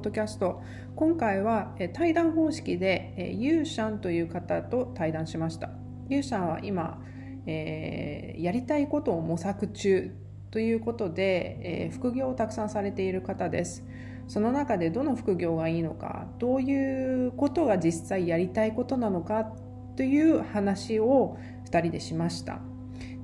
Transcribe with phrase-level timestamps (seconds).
[0.00, 0.62] ッドキャスト。
[0.96, 5.70] 今回は対談方式でユーシャンという方と対談しました。
[6.08, 7.02] ユーシャンは今、
[7.46, 10.10] えー、やりたいことを模索中
[10.50, 13.84] ということで、えー、副業をたくさんされている方です。
[14.26, 19.52] その中でどの副業がいいのかどういうことが実際やりたいことなのか
[19.96, 21.36] という話を
[21.68, 22.60] 2人でしました。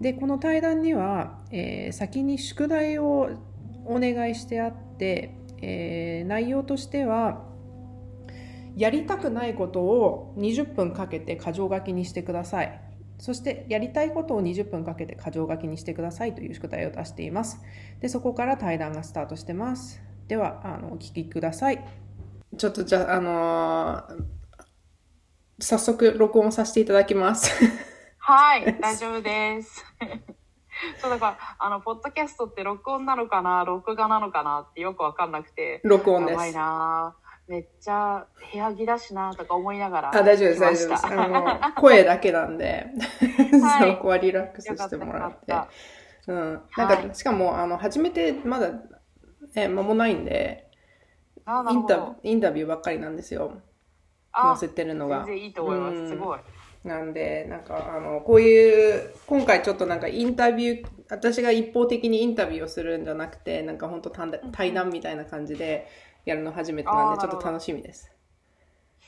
[0.01, 3.31] でこの対談には、えー、先に宿題を
[3.87, 7.45] お願いしてあって、えー、内容としては
[8.77, 12.81] やりたくないことを20分かけて箇条書きにしてください。
[13.19, 17.63] そしてやりたいことを20分かけて箇条書きにしてくださいという宿題を出しています。
[18.01, 20.03] でそこから対談がスタートしてます。
[20.29, 21.83] ではあのお聞きください。
[22.59, 24.25] ちょっとじゃあ、あのー、
[25.61, 27.51] 早速録音させていただきます。
[28.19, 29.85] はい、大丈夫です。
[30.99, 34.67] そうだから、あの、ポッドキャストって録音なのかな、録画なのかな？
[34.71, 35.81] ってよくわかんなくて。
[35.85, 36.33] 録音です。
[36.33, 37.17] やばいな
[37.49, 40.17] めっちゃ部屋着だしなとか思いながら。
[40.17, 41.07] あ、大丈夫です、大丈夫です。
[41.07, 42.87] あの、声だけなんで、
[43.63, 45.55] はい、 そこはリラックスしてもらって。
[46.27, 46.63] うん。
[46.77, 48.71] なんか、はい、しかも、あの、初めてまだ、
[49.55, 50.69] え、間もないんで、
[51.71, 53.63] インタインタビューばっかりなんですよ。
[54.35, 55.19] 載せてるのが。
[55.19, 56.09] 全然いいと思います。
[56.09, 56.41] すごい。
[56.85, 65.89] なんで、なんか、あの、こういう、今回ちょっとなんかインタビュー、私が一方的にインタビューをするんじゃなくて、なんか本当対談みたいな感じで
[66.25, 68.13] やるの初めてなんで、ちょっと楽しみです。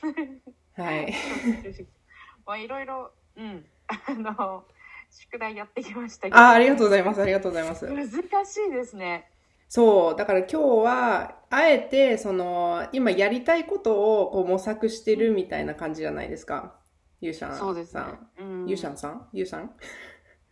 [0.75, 1.13] はい。
[2.45, 3.65] まあ、いろいろ、うん。
[3.87, 4.65] あの、
[5.09, 6.37] 宿題やってきましたけど。
[6.37, 7.21] あ、ありがとうございます。
[7.21, 7.85] ありがとうございます。
[7.85, 8.11] 難
[8.45, 9.29] しいですね。
[9.67, 10.15] そう。
[10.15, 16.75] だから今日は、あえて、その、今やりたいことをこう模索してるみたいな感じじゃないですか。
[17.21, 18.03] ゆうしゃんそうですね。
[18.65, 19.27] ゆうしゃんさん？
[19.33, 19.75] ゆうしゃん？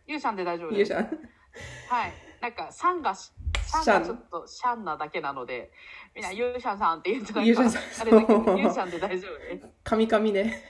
[0.08, 0.78] ゆうしゃんで大丈夫です。
[0.78, 2.12] ゆうしゃんはい。
[2.40, 5.70] なんか、さんが、さんがちょっとシャンなだけなので、
[6.14, 7.82] みんな、ゆうしゃんさんって言うとなんか、ゆうしゃんさん。
[8.00, 9.66] あれだけど、ゆうしゃんで大丈夫です。
[9.84, 10.62] かみかみね。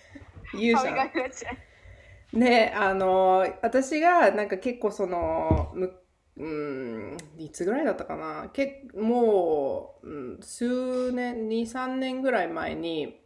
[0.55, 2.39] ゆうしゃん。
[2.39, 5.95] ね、あの、私がなんか結構その、む
[6.37, 13.21] うん、いつぐらいだったかなけもう、うん、数年、2、3年ぐらい前に、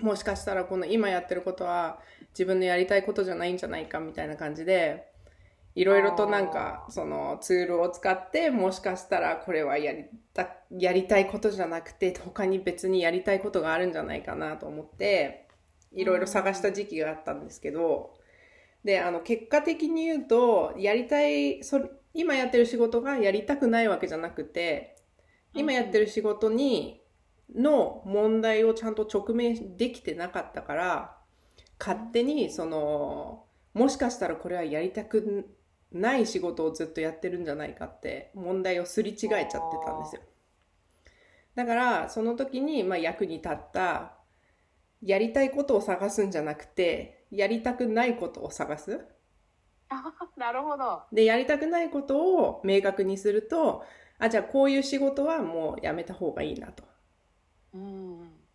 [0.00, 2.00] もしかしたらこの今やってることは
[2.30, 5.08] 自分のやりたいことじゃないんじゃないかみたいな感じで
[5.74, 15.48] いろいろとなんかそのツールを使ってもしかしたらこれはやりたやりたいことじゃなくて他に別にやりたいことがあるんじゃないかなと思って
[15.92, 18.14] いろいろ探した時期があったんですけど
[18.84, 21.80] であの結果的に言うとやりたいそ
[22.14, 24.96] 今やってる仕事がやりたくないわけじゃなくて
[25.54, 27.00] 今やってる仕事に
[27.54, 31.16] の問題をちゃんと直面できてなかったから
[31.78, 35.48] 勝手にそのもしかしたらこれはやりたく
[35.92, 40.22] ない仕事をずっとやってるんじゃないかって問題をすり違えちゃってたんですよ。
[41.54, 44.12] だからその時にまあ役に立った
[45.02, 49.04] やりたいことを探すんじゃなくてやりたくないことを探す。
[50.36, 51.02] なるほど。
[51.12, 53.84] でやりたくないことを明確にすると
[54.18, 56.84] あじゃあこういう仕事はもうやめた方がいいなと。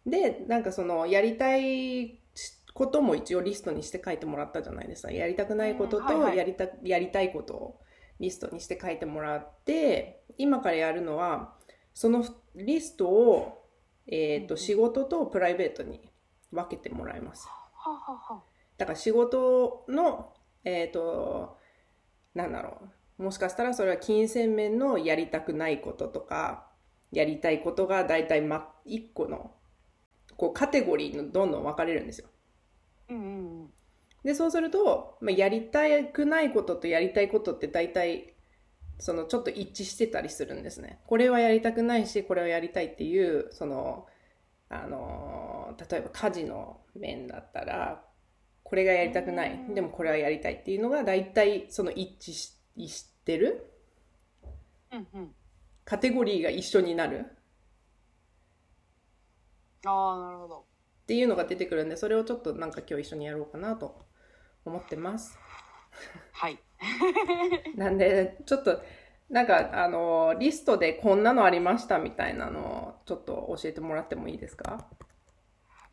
[0.06, 2.20] でなんかそのやりたい
[2.74, 5.12] ことも一応リストにして書いてもらったじゃないですか。
[5.12, 7.80] やりたくないこととやりた,、やりたいことを
[8.20, 11.56] リストにして書いてもらって今からやるのは
[11.94, 12.26] その
[12.56, 13.68] リストを、
[14.08, 16.10] えーと、仕事とプライベートに
[16.52, 17.48] 分けてもらいます。
[18.78, 21.58] だから仕事のえっ、ー、と
[22.34, 22.82] なんだろ
[23.20, 23.24] う。
[23.24, 26.68] もしかしたらそれは金銭面のやりたくないこととか
[27.12, 29.52] やりたいことが大体、ま、1個の
[30.36, 32.28] こうカテゴリーのどんどん分かれるんですよ。
[33.10, 33.70] うんうんうん、
[34.24, 38.34] でそうすると、まあ、やりたくないこととやりたいことって大体
[39.00, 41.00] そのちょっと一致してたりするんですね。
[41.08, 44.08] これはやりたくないしこれはやりたいっていうその
[44.70, 48.04] あの例えば家事の面だったら
[48.64, 49.60] これがやりたくない。
[49.74, 52.54] でもこれはやりたいっていうのが大体その一致し
[52.88, 53.72] してる。
[54.92, 55.36] うんうん。
[55.86, 57.26] カテゴリーが一緒になる。
[59.86, 60.66] ああなるほど
[61.04, 64.06] っていうのが出てくるんでそれをちょっとなんか今日一緒にやろうかなと
[64.66, 65.38] 思ってます。
[66.32, 66.58] はい。
[67.76, 68.82] なんでちょっと
[69.30, 72.60] なんかあのリストでこんなのありましたみたいなの
[73.00, 74.86] をちょっと教えてもらってもいいですか？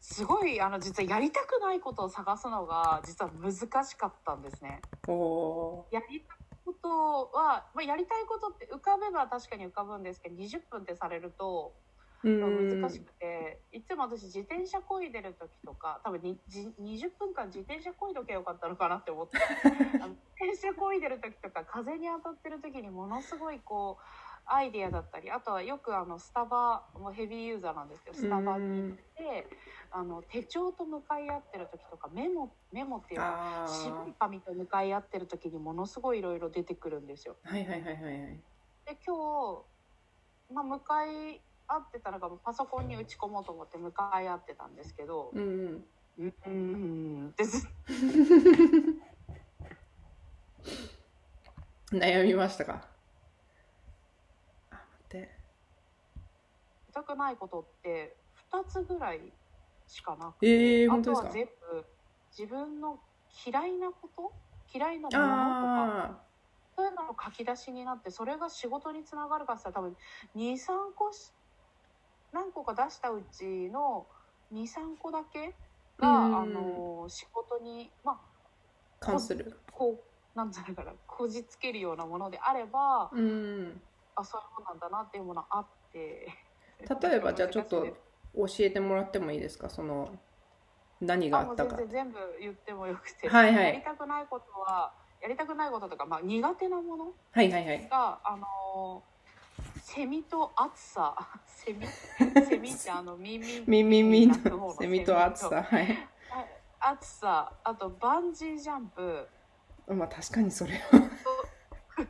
[0.01, 4.81] すごいあの実はやりたくないことを探すのが実は難しかったんですね。
[5.09, 6.35] おやりた
[6.65, 11.75] ことは、まあ、やりたいことって浮かべば確かに浮かぶんですけど20分ってされると
[12.23, 19.39] 難しくていつも私自転車こいでる時とか多分にじ20分間自転車こいどけよかったのかなって思って。
[20.41, 24.05] 自転車こいでる時とか風に当たってる時にものすごいこう
[24.47, 29.47] アイディアだったりあとはよくあのスタバもヘビーユーザーなんですけどスタバに行って
[29.93, 37.37] あの手帳と向かい合ってる時とかメモメモっていうか白い紙と向かい合ってる時にものすごいいろいろ出てくるんですよ。
[37.43, 38.41] はいはいはいはい、で
[39.07, 39.63] 今
[40.49, 41.41] 日、まあ、向かい
[41.73, 45.31] 合ってたのがパソコンに打ち込もうと思って向かい合ってたんですけど。
[45.33, 45.85] うんうん。
[46.19, 47.67] うんうんです
[51.93, 52.87] 悩みましたか？
[54.71, 55.31] あ待って。
[56.91, 58.17] 痛くないことって
[58.53, 59.33] 2つぐらい
[59.87, 61.85] しかなくて、えー、あとは全部
[62.37, 62.99] 自分の
[63.47, 64.33] 嫌いなこと？
[64.73, 66.31] 嫌いなものとか？
[66.77, 69.97] そういうのの書き出しになってそれが仕事につながるかって言ったら多分
[70.37, 71.11] 23個
[72.33, 74.07] 何個か出したうちの
[74.53, 75.55] 23個だけ
[75.99, 78.19] が、あの仕事にまあ
[78.99, 79.59] 関する。
[79.73, 80.01] こ
[80.35, 83.81] うなんていうかなこじつけるようなものであれば、うん、
[84.15, 86.29] あそういうものなんだなっていうものあって。
[87.01, 89.69] 例えば じゃあちょっと教えてもらってもいいですか？
[89.69, 90.09] その
[91.01, 91.77] 何があったか。
[91.77, 99.03] 全然全部言ってもよくて、はいはい、やりたくないことはやりたくないこととか、まあ、苦手なものが、はいはいはい、あの
[99.95, 101.17] セミと暑さ。
[101.47, 101.85] セミ？
[102.47, 105.63] セミってあの耳耳耳のセミと暑さ。
[105.65, 106.09] はい。
[106.79, 107.53] 暑さ。
[107.65, 109.27] あとバンジージャンプ。
[109.89, 111.11] まあ確かにそれは。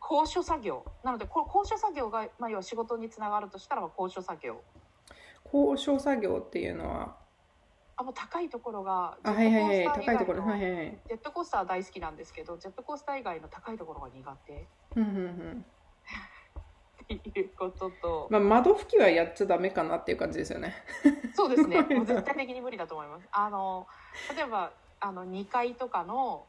[0.00, 0.82] 高所作業。
[1.04, 4.62] なのでこ高所作業が、まあ、要は仕事につながるとしたら高所作業。
[5.44, 7.16] 高所作業っていうのは？
[7.96, 10.42] あもう高いところがあはいはいはい高いところ。
[10.42, 10.98] はいはいはい。
[11.08, 14.66] ジェットコースター大好きなんですけどジェットコースター以外の高いところが苦手。
[14.96, 15.64] うんうんうん
[17.14, 20.74] いうことと、まあ、窓拭きはやっちゃダメかなっていう感じですよね。
[21.34, 21.80] そうですね。
[21.96, 23.28] もう絶対的に無理だと思います。
[23.32, 23.86] あの
[24.34, 26.46] 例えばあの2階とかの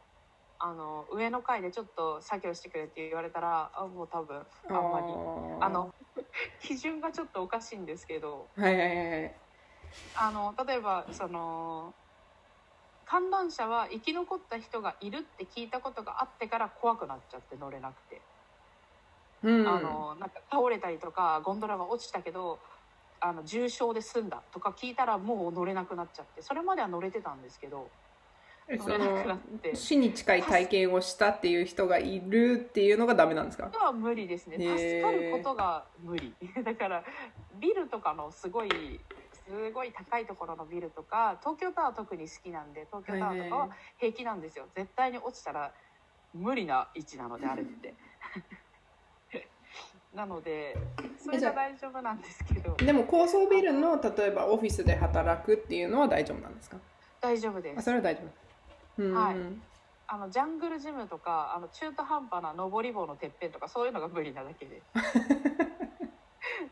[0.61, 5.07] あの上の階でちょっと作業してくれって言われたらあもう多分あんまり。
[5.61, 5.93] あの
[6.61, 9.35] 基準がちょっとおかしいんですけど、はいはいはい、
[10.15, 11.93] あの例えばその
[13.05, 18.21] 観覧車は生き残った人がいるって聞いたことがあってから怖くなっちゃって乗れなくて。
[19.43, 22.59] うん、あのなんか倒れたりとかゴンドラが落ちたけど
[23.21, 27.89] あの重傷で済んだとか聞いたらもう乗れなくなっちゃってそれまでは乗れてたんですけど
[28.69, 29.75] 乗れなくなって。
[29.75, 33.71] 死に近い体験をしたっていう人がいるっていうのがダメなんですか？
[33.73, 34.57] は無理ですね。
[34.57, 36.33] 助かることが無理。
[36.63, 37.03] だから
[37.55, 38.99] ビルとかのすごい
[39.47, 44.67] すごい高いところのビルとか東京タワー特に好きなんで東京タワーとかは平気なんですよ。
[44.75, 45.71] 絶対に落ちたら
[46.35, 47.95] 無理な位置なのであれって
[50.13, 50.75] なので
[51.23, 52.75] それが大丈夫なんですけど。
[52.77, 56.77] でも高層ビルの例えばオフィスで働くっていうのは大丈夫なんですか？
[57.21, 57.79] 大丈夫です。
[57.79, 58.21] あそれは大丈
[58.99, 59.13] 夫。
[59.13, 59.35] はい。
[60.07, 64.81] あのジャングルジムとかあの中途半端な登り棒のてっぺんとかそういうのが無理なだけで。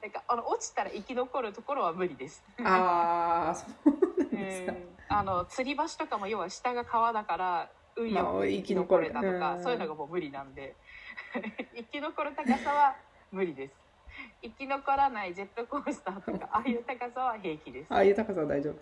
[0.01, 2.43] なんかあの落ちたら生き残るところは無理です。
[2.63, 10.75] ああそうなんですか、えー、あの吊り橋とかも要は下が川だから運よく生き残れたとか、まあ、そういうのがもう無理なんで。
[11.75, 12.95] 生き残る高さは
[13.31, 13.73] 無理です。
[14.41, 17.93] 生き残らないジェットコースターとか ああいう高さは平気です。
[17.93, 18.75] ああいう高さは大丈夫。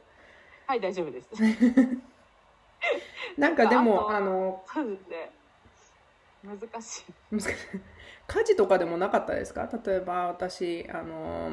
[0.68, 1.30] はい大丈夫です。
[3.38, 5.32] なんかでもあのそうですね
[6.44, 7.06] 難しい。
[7.32, 7.52] 難しい。
[8.28, 9.70] 家事とかでもなかったですか？
[9.86, 11.52] 例えば私あの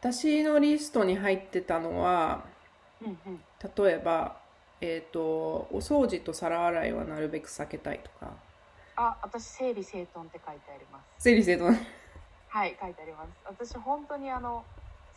[0.00, 2.44] 私のリストに入ってたのは、
[3.02, 3.44] うんうん、
[3.84, 4.40] 例えば、
[4.80, 5.20] えーと
[5.70, 8.34] お掃除と皿洗いはなるべく避けたいとか
[9.00, 11.24] あ、私整理整頓って書いてあります。
[11.24, 11.74] 整理整頓。
[12.48, 13.30] はい、書いてあります。
[13.46, 14.62] 私本当にあの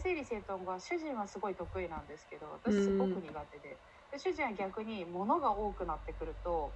[0.01, 3.77] 整理整頓が主人はすごい得意なんですけど、私すごく苦手で。
[4.11, 6.71] で主人は逆に物が多くなってくると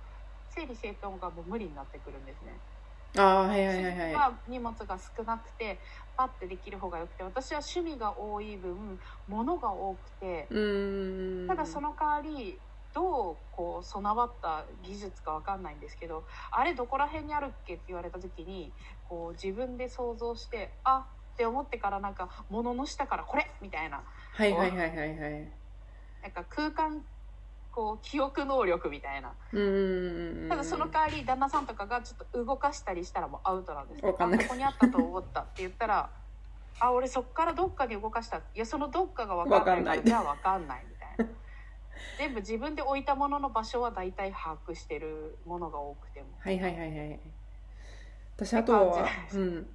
[0.49, 2.57] 整理整頓がもう無理になってくるんですね。
[3.15, 5.79] あはいはいはいはい、荷物が少なくて
[6.17, 10.47] パッてできる方がよくて私は趣味が多い分物が多くて
[11.47, 12.59] ただその代わり
[12.97, 18.71] どうこう備わった技術か分かんないんですけどあれどこら辺にあるっけって言われた時に
[19.07, 24.01] こう自分で想像してあって思ってからなんか物の下からこれみたいな。
[24.33, 25.19] はいはいはいはいはい。
[26.23, 27.05] なんか空間
[27.71, 29.31] こう記憶能力みたいな。
[29.53, 34.13] うんただその代わり旦那さんとかがちょっと動かしたりしたらもうアウトなんですよ。
[34.13, 36.09] ここにあったと思ったって言ったら
[36.79, 38.37] あ俺そっからどっかに動かした。
[38.37, 40.85] いやそのどっかが分かんないじゃあ分かんない。
[42.17, 46.27] 全部自分で置いたものの場所は大体把握してるものが多くても。
[46.39, 47.19] はいはいはいはい。
[48.35, 49.67] 私あとはうん。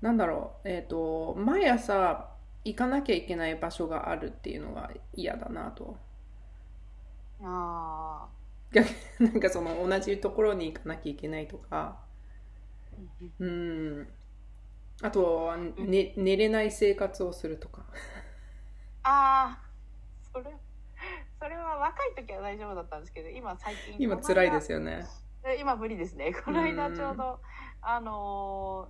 [0.00, 0.68] なんだろう。
[0.68, 2.28] えっ、ー、と毎朝
[2.64, 5.96] 行かなきゃいけない場所があるっていうのが嫌だなと。
[7.42, 8.26] あ
[8.72, 8.88] 逆
[9.18, 12.00] なんかその同じところに行かなきゃいけないとか。
[13.38, 14.08] うん。
[15.02, 17.84] あとは、ね、寝れない生活をするとか。
[19.02, 19.60] ああ、
[20.32, 20.44] それ、
[21.42, 23.96] それは若い時は大丈夫だったんですけど、今最近。
[23.98, 25.04] 今辛いですよね。
[25.58, 26.32] 今無理ですね。
[26.32, 27.40] この間ちょうど、
[27.82, 28.88] あの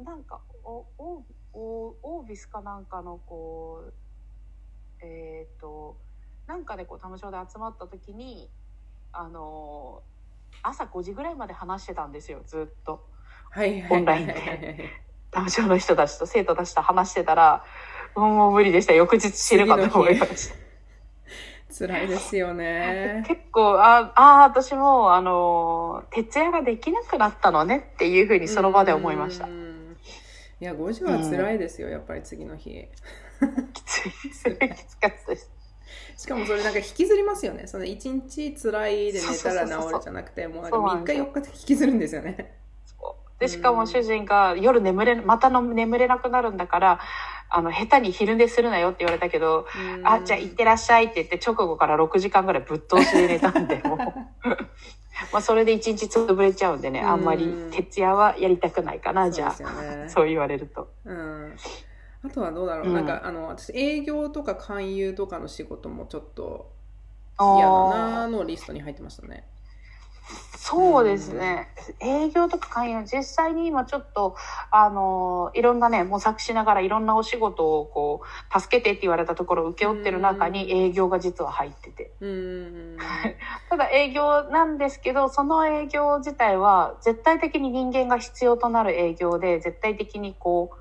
[0.00, 5.98] ー、なんか、お、お、お、オービスかなんかの、こう、えっ、ー、と、
[6.46, 8.48] なんかでこう、タムショーで集まった時に、
[9.12, 13.06] あのー、朝5時ぐらいまで話してたんですよ、ずっと。
[13.50, 14.88] はい、オンラインで。
[15.30, 17.66] タムショーの人たちと生徒たちと話してたら、
[18.16, 18.94] もう無理でした。
[18.94, 20.69] 翌日死ぬかと思いました。
[21.86, 23.24] 辛いですよね。
[23.26, 29.46] 結構、ああ、私も、あの、徹夜ができなくなったのねっていうふうにその場で思いました。
[29.46, 29.50] い
[30.60, 32.86] や、5時は辛いですよ、うん、やっぱり次の日。
[33.72, 34.50] きついです。
[34.50, 35.50] きつかったです。
[36.18, 37.66] しかもそれなんか引きずりますよね。
[37.66, 42.59] その1日辛いで寝たら治るじゃなくて、もうなんか3日4日で引きずるんですよね。
[43.40, 47.00] で、しかも主人が夜眠れ、またの眠れなくなるんだから、
[47.48, 49.66] あの、下手に昼寝するなよって言われたけど、
[50.04, 53.98] あ、じゃあ行ってらっしゃいって言って直後から6時間ぐらいぶっ通しで寝たんで、もう。
[55.32, 59.54] まあそれで一日潰れちゃうんでね、あんまり徹夜はやりたくないかな、じゃあ。
[60.08, 60.88] そう言われると。
[61.04, 61.56] うん。
[62.22, 66.70] あとはどうだろう、うん、なんかあの私営業とか勧誘とかの仕事もちょっと
[67.40, 69.46] 嫌だなのリストに入ってましたね。
[70.56, 71.68] そうですね。
[72.00, 74.36] 営業とか勧誘、実際に今ちょっと、
[74.70, 82.12] あの、いろんなね、模索しながらいろんなお仕事をこう、助けてって言われたところを請け負ってる中に営業が実は入ってて。
[83.70, 90.76] ただ営業なんですけど、その営業自体は絶対的に人間が必要となる営業で、絶対的にこう、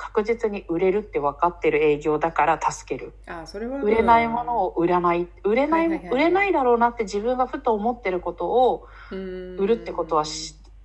[0.00, 3.12] 確実に売れるって分かってる営業だから助ける。
[3.26, 5.28] あそれは売れないものを売らない。
[5.44, 10.24] 売れない、売れないだろうなって自分がふと思ってることを売るってことは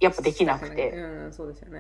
[0.02, 0.94] やっぱできなくて。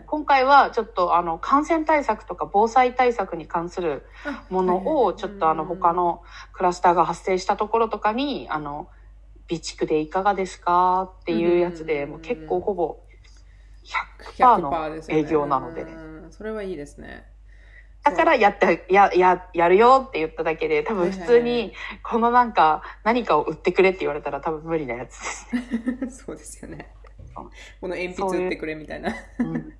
[0.07, 4.05] 今回はちょっとあの感染対策とか防災対策に関する
[4.49, 6.23] ものをちょっとあの他の
[6.53, 8.87] クラスターが発生したところとかに、あの、
[9.49, 13.01] 備蓄でいかがですかっていうやつで、もう結構ほぼ
[14.37, 14.73] 100%の
[15.09, 16.14] 営業なのでね。
[16.37, 17.25] それはいいですね。
[18.03, 21.73] だからやって、や、や、やるよって言っただけで、多分普通に、
[22.03, 26.11] このなんか、何かを売ってくれって言われたら多分無理なやつですね。
[26.11, 26.93] そうですよね。
[27.81, 29.15] この鉛筆売ってくれみたいな。
[29.39, 29.73] うん、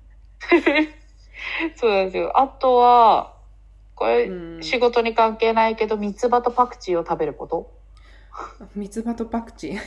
[1.76, 2.38] そうなんですよ。
[2.38, 3.36] あとは、
[3.94, 7.72] これ、仕事に関係ないけど、三つ葉とパクチーを食べること。
[8.74, 9.78] 三つ葉とパクチー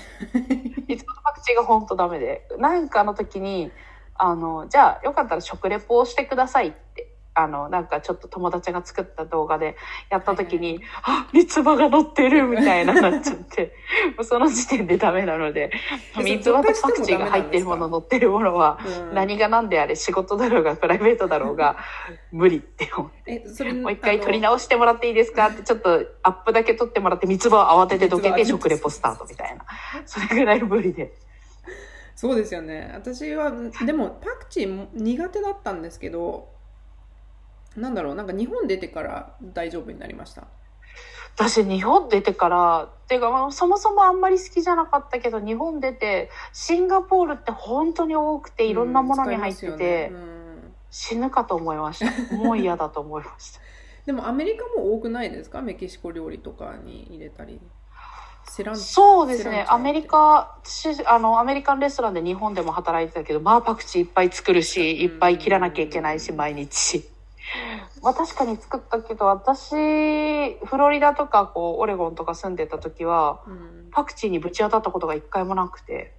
[0.88, 2.48] 三つ葉とパクチーが本当ダメで。
[2.58, 3.72] なんかの時に、
[4.20, 9.78] あの、じゃあよかったら食レポをしてくださいって、あの、なんかちょっと友達が作った動画で
[10.10, 13.74] やった時に、はいはい、あ、三つ葉が乗ってるみたいななっちゃって、
[14.18, 15.72] もうその時点でダメなので、
[16.18, 18.78] 三つ葉とパクチーが入ってるもの、乗ってるものは、
[19.14, 21.78] 何が何であれ仕事だろうがプライベートだろうが、
[22.34, 23.48] 無理って思って。
[23.48, 25.48] それもう一回撮り直してもらっていいですか？
[25.48, 29.64] ってちょっとアップだけ撮ってもらって三つ葉を慌ててどけて食レポスタートみたいな。
[30.06, 31.14] それぐらい無理で。
[32.20, 32.92] そうですよね。
[32.94, 33.50] 私は
[33.86, 36.50] でもパクチーも苦手だったんですけど
[37.78, 40.48] なんだろうなんか日本出てから大丈夫になりました。
[41.38, 50.62] 私日本出てからっていうかそもそもあんまり好きじゃなかったけど日本出てシンガポールって本当に多くていろんなものに入ってて、うんね、
[50.92, 52.00] 死ぬかと思いまし
[52.30, 52.36] た。
[52.36, 53.62] もう嫌だと思いました。
[54.06, 55.62] でもアメリカも多くないですか？
[55.62, 57.62] メキシコ料理とかに入れたり
[58.76, 59.66] そうですね。
[59.70, 60.58] アメリカ、
[61.06, 67.08] あの、アメリカンレストランで日本でも働いてたけど、まあパクチーいっぱい作るし、いっぱい切らなきゃいけないし、毎日。
[68.02, 76.14] まあ確かに作ったけど、私、フロリダとか、こう、オレゴンとか住んでた時は、うん、パクチーにぶち当たったことが一回もなくて、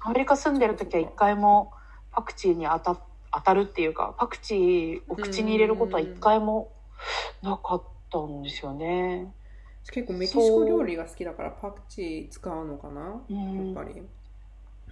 [0.00, 1.72] アメリカ住んでる時は一回も
[2.12, 3.00] パクチーに当た
[3.32, 6.70] 当たるっていうか、パクチーを口に入れることは一回も
[7.42, 7.82] なかっ
[8.12, 9.32] たんですよね。
[9.92, 14.02] 結構メキシコ料理が好きだからパクチー使うのかな、やっぱり。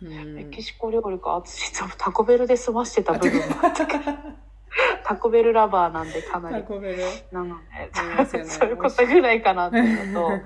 [0.01, 1.31] メキシコ料理か。
[1.31, 4.05] 私タコベルで済ましてた部分もあったけど
[5.05, 6.57] タコベルラバーなんでかなり。
[6.57, 7.03] タコベル。
[7.31, 7.57] なの
[8.31, 10.41] で、ね、そういうことぐらいかなっていうのと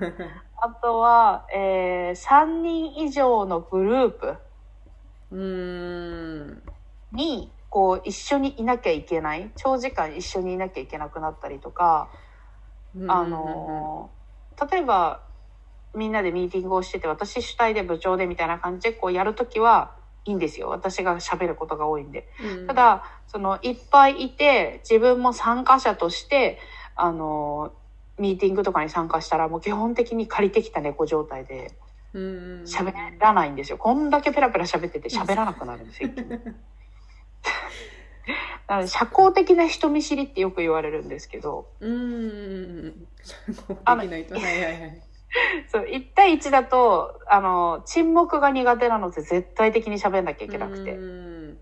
[0.59, 4.37] あとは、えー、3人以上のグループ。
[7.11, 9.51] にこう一緒にいなきゃいけない。
[9.55, 12.09] 長時間一緒にいなきゃいけなくなったりとか
[13.07, 14.09] あの
[14.71, 15.21] 例えば
[15.95, 19.95] みんなでミーティングをしてて私主体で部長でみたいな感じでこうやるときは
[20.25, 26.59] いいんですよ私が喋ることが多いんで、うん、ただそのいっぱいいて自分も参加者として
[26.95, 27.71] あの
[28.19, 31.71] ミーティングとかに参加したらもう基本的に借りてきた猫状態で
[32.13, 33.77] 喋らないんですよ。
[33.77, 36.09] こんだけペラペラ喋ってて喋らなくなるんですよ。
[38.67, 41.69] なので社交的な人見知りってよく言われるんですけど。
[41.79, 43.07] うん。
[43.23, 44.33] 社交的な人。
[44.35, 45.01] はいはいはい。
[45.71, 50.95] そう、1対1だと、あの、沈黙が苦手なので絶対的に喋んなきゃいけなくて。
[50.95, 51.57] 3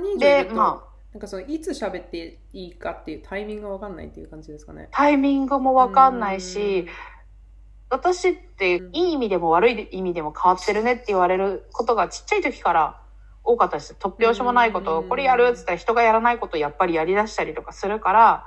[0.00, 4.88] 人以上いると、まあ、なんかその、いつ喋っていいかっていうタイミングがわかんないっていう感じですかね。
[4.90, 6.86] タイミングもわかんないし、
[7.90, 13.00] 私っていい意味でも悪い意味でも変わってるねって言われることがちっちゃい時から
[13.48, 13.96] 多かったです。
[13.98, 18.46] 突拍子もないことを、これやるって言ったら人がやらないことをやっぱりやり出したりとかするから、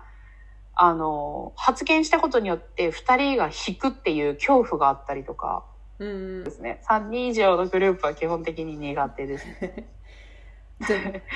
[0.76, 5.66] あの、発言したことによって2人が引くっていう恐怖があったりとか
[5.98, 6.82] ですね。
[6.88, 9.88] 3人以上のグループは基本的に苦手です ね。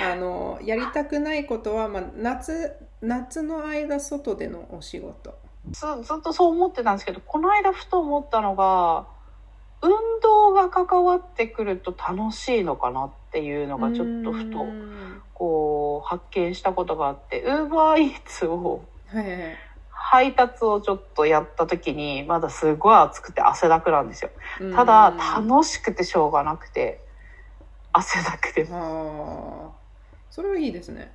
[0.02, 5.38] あのやりたくないことは、まあ、夏夏の間外でのお仕事
[5.70, 9.08] ずずっとそう思ってたんですけどこの間ふと思ったのが
[9.86, 14.66] 運動が関わってくると楽しいのかなっていうのがちょっとふと
[15.34, 18.82] こう発見したことがあってウーバーイーツを
[19.90, 24.32] 配達をちょっとやった時にまだすごい暑くて汗だくなんですよ。
[24.76, 27.00] ただ楽しくてしょうがなくて
[27.92, 28.66] 汗だくで。
[28.66, 31.14] それはいいですね。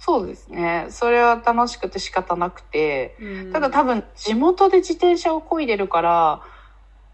[0.00, 0.86] そうですね。
[0.90, 3.16] それは楽しくて仕方なくて、
[3.52, 6.40] ただ多分地元で自転車を漕いでるから、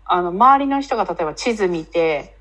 [0.07, 2.35] あの、周りの人が例えば地図見て、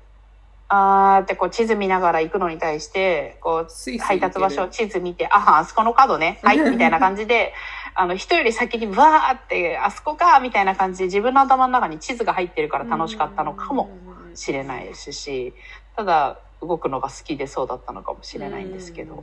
[0.68, 7.54] あーってこう地図見ながら行くのに対して、こう、配達場所を地図見て、あ、あそこの角ね、 はい、みたいな感じで、
[7.94, 13.90] あの、人より先にわーって、あそこか、みたいな感じで自分の頭の中に地図が入ってるから楽しかったのかも
[14.34, 15.54] しれないですし、
[15.96, 19.22] ただ、動くのが好きでそうだったのかもしれないんですけど。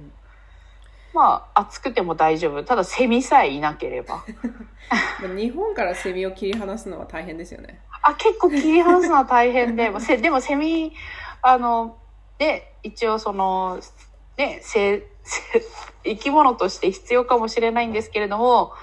[1.13, 2.63] まあ、暑くても大丈夫。
[2.63, 4.23] ただ、セミさえいなければ。
[5.35, 7.81] 日本からセミを切り離すのは大変ですよね。
[8.01, 10.93] あ、結構切り離すのは大変で、せ でもセミ、
[11.41, 11.97] あの、
[12.37, 13.79] で、一応その、
[14.37, 15.07] ね、せ
[16.03, 18.73] 生き物として必要かもしれないんですけれども、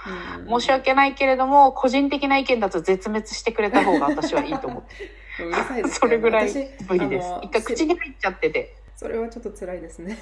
[0.47, 5.19] 申し訳ないけれども、個人的な意見だと絶滅してくれた方が私はいいと思って。
[5.43, 6.51] うるさいです、ね、それぐらい
[6.87, 7.27] 無理です。
[7.41, 8.75] 一回口に入っちゃってて。
[8.95, 10.17] それはちょっと辛いですね。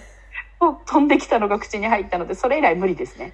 [0.59, 3.33] 飛んできたのが口に入ったので、それ以来無理ですね。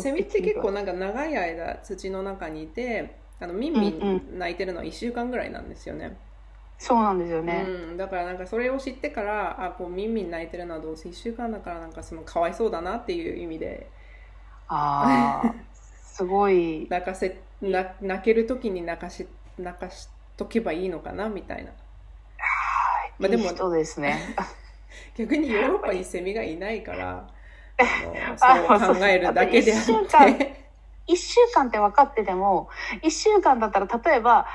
[0.00, 6.04] セミって結構なんか長い間土の中にいて、あのミンミン鳴いてるのは1週間ぐらいなんですよね。
[6.04, 6.16] うんうん、
[6.78, 13.90] そうなんですよね、うん、だからなんかそれを知ってからあこうミンミン鳴いてるのはどうせ1週間だからなんかそのかわいそうだなっていう意味で。
[14.68, 16.86] ああすごい。
[16.90, 19.26] 泣かせな泣ける時に泣かし
[19.58, 21.72] 泣かしとけばいいのかなみたいな。
[23.18, 24.34] まあ、でもそうですね
[25.16, 27.28] 逆にヨーロッパにセミがいないから
[28.40, 29.84] あの そう考えるだけであっ
[30.36, 30.64] て
[31.08, 32.68] 1週間って分かってても
[33.02, 34.46] 1週間だったら例えば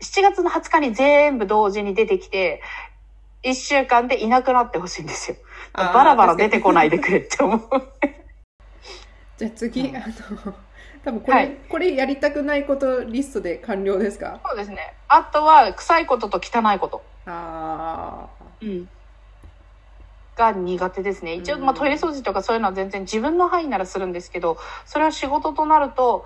[0.00, 2.62] 7月の20日に全部同時に出てきて
[3.42, 5.36] 1週間でいなくなってほしいんですよ
[5.74, 7.60] バラバラ出てこないでくれって思う
[9.38, 10.54] じゃあ次、うん、あの
[11.04, 14.40] 多分これ、はい、これやりたくないことリストで完了ですか？
[14.46, 14.94] そうですね。
[15.08, 17.02] あとは、臭いことと汚いこと。
[17.26, 18.44] ああ。
[18.60, 18.88] うん。
[20.38, 21.34] が苦手ですね。
[21.34, 26.24] 一応、まあ、トイレ掃除とかそういうのは全然自分の範囲ならするんですけど、それは仕事となると、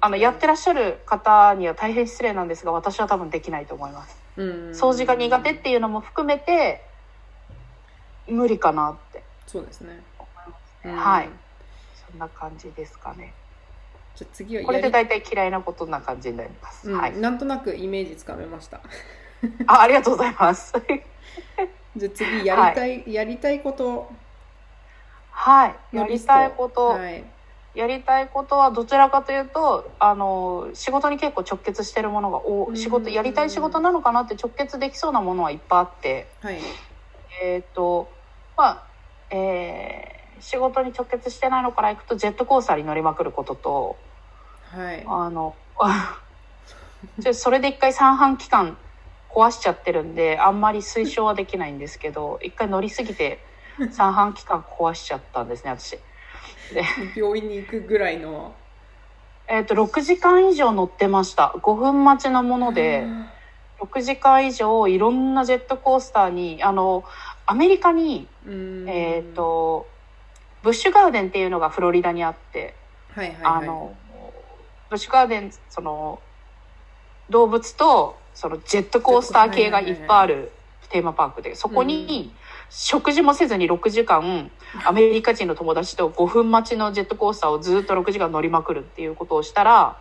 [0.00, 4.18] あの、やってらっしゃる方には大変失礼なんですが、私は多分できないと思います。
[4.36, 6.84] 掃除が苦手っていうのも含めて、
[8.28, 9.24] 無理かなって。
[9.46, 10.00] そうですね。
[10.84, 11.28] はい。
[12.10, 13.34] そんな感じですかね。
[14.16, 18.80] じゃ次はこれで大体嫌いなことな感じになります、うん、はい、なんとなくイメージつかめました
[19.66, 20.74] あありがとうございます
[21.96, 24.10] じゃ次やりたい、はい、やりたいこと。
[25.30, 25.96] はい。
[25.96, 27.24] やりたいこと、はい、
[27.74, 36.58] やりたいことはどちらかというとあの仕事に結構直結してるものがお仕事やりたい仕事なのかなって直結できそうなものはいっぱいあって、はい、
[37.42, 38.10] えっ、と
[38.56, 38.86] まあ
[39.30, 43.96] えー仕事に直結してないのからいくとジェットコースターに乗りまくることと、
[44.70, 45.54] はい、あの
[47.32, 48.76] それで一回三半規管
[49.34, 53.38] 壊しちゃってるんであんまり推奨はできないんですけど一回乗りすぎて
[53.92, 55.98] 三半規管壊しちゃったんですね私。
[56.72, 56.84] で
[57.16, 58.54] 病院に行くぐらいの。
[59.48, 61.54] えっ、と6時間以上乗ってました。
[61.56, 63.04] 5分待ちのもので
[63.80, 67.04] 6時間以上いろんなジェットコースターにあの
[67.46, 68.28] アメリカに
[68.86, 69.88] えっ、と
[70.62, 72.74] ブッシュガーデンっていうのがフロリダにあって、
[73.14, 73.94] はいはいはい、あの
[74.90, 76.20] ブッシュガーデンその
[77.30, 80.52] 動物とそのジェットコースター系がいっぱいある
[80.90, 82.32] テーマパークでそこに
[82.68, 84.50] 食事もせずに6時間
[84.84, 89.96] アメリカ人の友達と5分待ちのジェットコースターをずっと6時間乗りまくるっていうことをしたら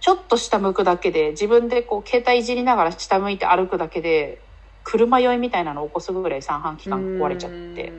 [0.00, 4.40] ちょっと下向くだけで自分でこう携帯いじりながら下向いて歩くだけで
[4.82, 7.92] 車酔いみたいなのを起こすぐらい三半規管壊れちゃって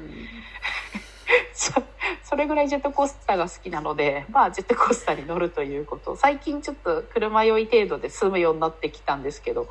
[1.65, 1.84] そ
[2.23, 9.67] それぐらいジェットコースターが好きなのでまあジェットコースターに乗るということ最近ちょっと車酔い程度で済むようになってきたんですけど、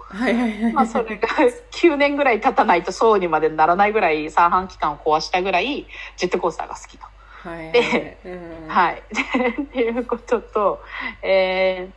[0.72, 7.07] まあそれが9年ぐらい経たないとそうにまでならないぐらい三半規管を壊したぐらいジェットコースターが好きと。
[7.44, 9.02] はい、で、うん、はい。
[9.62, 10.83] っていうことと、
[11.22, 11.90] え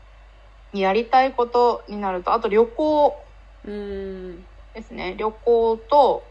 [0.74, 3.18] ー、やりたいことになると、あと旅行
[3.64, 5.16] ですね。
[5.18, 6.24] 旅行と、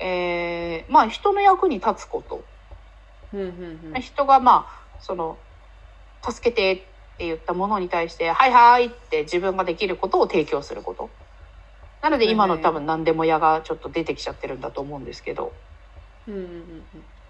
[0.00, 2.42] えー、まあ人の役に立つこと。
[3.34, 5.38] うんうんうん、人がまあ、その、
[6.22, 6.76] 助けてっ
[7.18, 11.10] て言ったものに対して、はいはいって自分ができることを提供すること。
[12.02, 15.52] なので今の多分何でも屋がちょっと出てきちゃってるんだと思うんですけど。
[16.28, 16.84] うんうんうん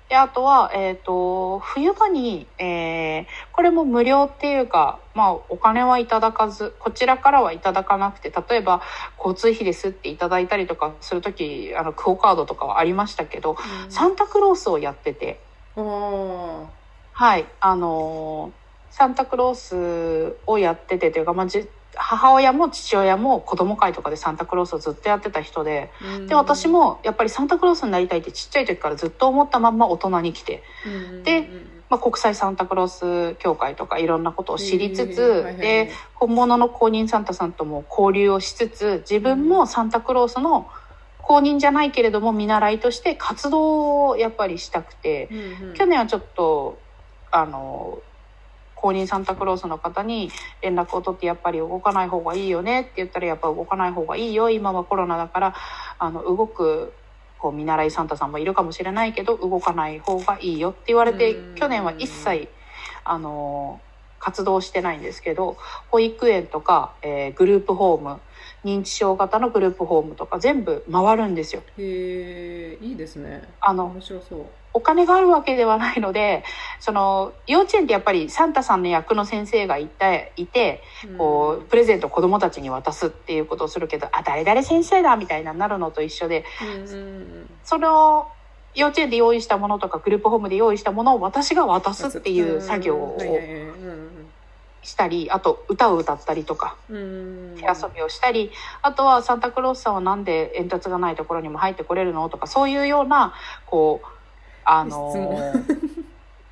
[0.09, 8.83] で、あとは、えっ、ー、と、冬場に、えー、これも無料っていうか、まあ、お金はいただかず、こちらからはいただかなくて、例えば、
[9.17, 15.41] 交通費ですっていただいたりとかするとき、あの、クオカードとかはありましたけど、うん、サンタクロースをやってて、
[15.77, 25.91] はい、あのー、サンタクロースをやっててというか、まあ、じ母親も父親も子供会とかでサンタクロースをずっとやってた人で、
[26.27, 30.63] で私もやっぱりサンタクロースになりたいってちっちゃい時からずっと思ったまんま大人に来て、
[31.25, 31.49] で、
[31.89, 40.69] まあ、国際サンタクロース協会とかいろんなことを知りつつ、で本物の公認サンタさんとも交流をしつつ自分もサンタクロースの
[41.27, 45.29] 公認じゃないけれども見習いとして活動をやっぱりしたくて、
[45.75, 46.79] 去年はちょっと
[47.31, 47.99] あの
[48.85, 55.55] 公認サンタクロースの方に連絡を取ってやっぱり動かない方がいいよねって言ったらやっぱ動かない方がいいよ今はコロナだから
[55.99, 56.93] あの動く
[57.39, 62.49] こう見習いサンタさんもいるかもしれないけど動かない方がいいよって言われて去年は一切
[63.05, 63.81] あの
[64.19, 65.57] 活動してないんですけど
[65.91, 68.21] 保育園とか、えー、グループホーム
[68.65, 71.63] 認知症型のグループホームとか全部回るんですよ。
[71.79, 73.49] へえいいですね。
[73.61, 74.45] あの面白そう。
[74.77, 76.43] お金があるわけではないので、
[76.81, 80.83] その、幼稚園ってやっぱりサンタさんの役の先生がいて、いて、
[81.17, 86.45] こう、プレゼントを子供たちに渡すっていうことをするけど、あ、誰々先生だみたいななるのと一緒で、
[87.63, 88.27] その、
[88.75, 93.17] 幼稚園で用意したものとかグループホームで用意したものを私が渡すっていう作業を
[94.85, 102.29] したり、あと歌を歌ったりとか、手遊びをしたり、あとはサンタクロースさんはなんで煙突がないところにも入ってこれるの？
[102.29, 103.35] とか、そういうような、
[103.67, 104.07] こう、
[104.65, 105.13] あの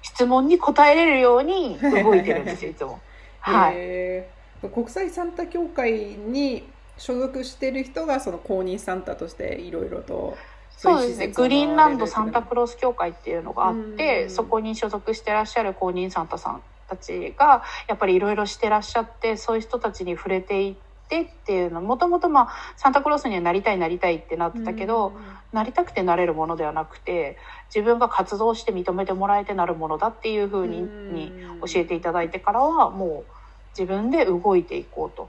[0.03, 0.49] 質問。
[0.49, 3.01] に答えれるように動いてるんですよ いつも。
[3.41, 4.25] はい、
[4.69, 10.37] 国際サンタ協会に所属してる人がその公認サンタとしていろいろと
[10.71, 11.29] そうですね。
[11.29, 20.93] グリーンランドサンタクロース協会っていうのがあってそこに所属してらっしゃる公認サンタさんたちがやっぱりいろいろしてらっしゃってそういう人たちに触れていって。
[21.13, 25.15] てっていうのもともとまあサンタクロースにはなりたいなりたいってなってたけど、うん、
[25.53, 27.37] なりたくてなれるものではなくて
[27.75, 31.33] 自分が活動して認めてもらえてなるものだっていうふうに,、に
[31.67, 33.33] 教えていただいてからはもう
[33.79, 35.29] 自分で動いていこうと。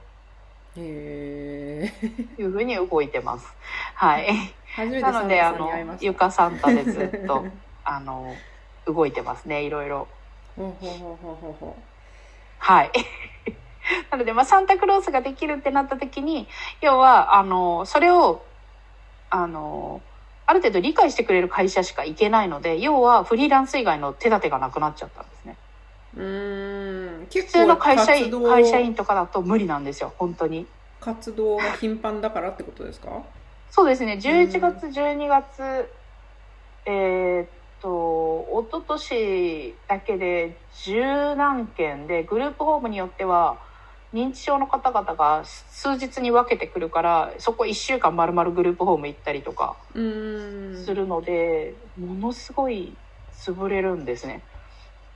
[0.76, 1.92] へ
[2.38, 3.46] いうふうに動いてます。
[3.94, 4.28] はい。
[5.02, 7.44] なのであの床サンタでずっと
[7.84, 8.34] あの
[8.86, 10.08] 動いてますねいろいろ。
[12.58, 12.92] はい。
[14.10, 16.48] なので、まあ、サンタクロースができるってなった時に、
[16.80, 18.42] 要は、あの、それを、
[19.30, 20.00] あの、
[20.46, 25.56] ある程度理解してくれる会社しか行けないので、要はフリーランス以外の手立てがなくなっちゃったんですね。
[26.16, 27.26] うん。
[27.32, 30.66] 普通の会社員会社員とかだと無理なんですよ本当に。
[31.00, 33.22] 活動が頻繁だからってことですか？
[33.70, 34.18] そうですね。
[34.20, 35.90] 11月12月
[36.86, 37.48] えー、っ
[37.84, 41.02] と一昨年だけで十
[41.36, 43.58] 何件でグループホームによっては
[44.14, 52.96] 認知症の方々が数日に分けてくるからそこ1週間まるまるグループホーム行ったりとかするのでものすごい
[53.34, 54.42] 潰れるんですね。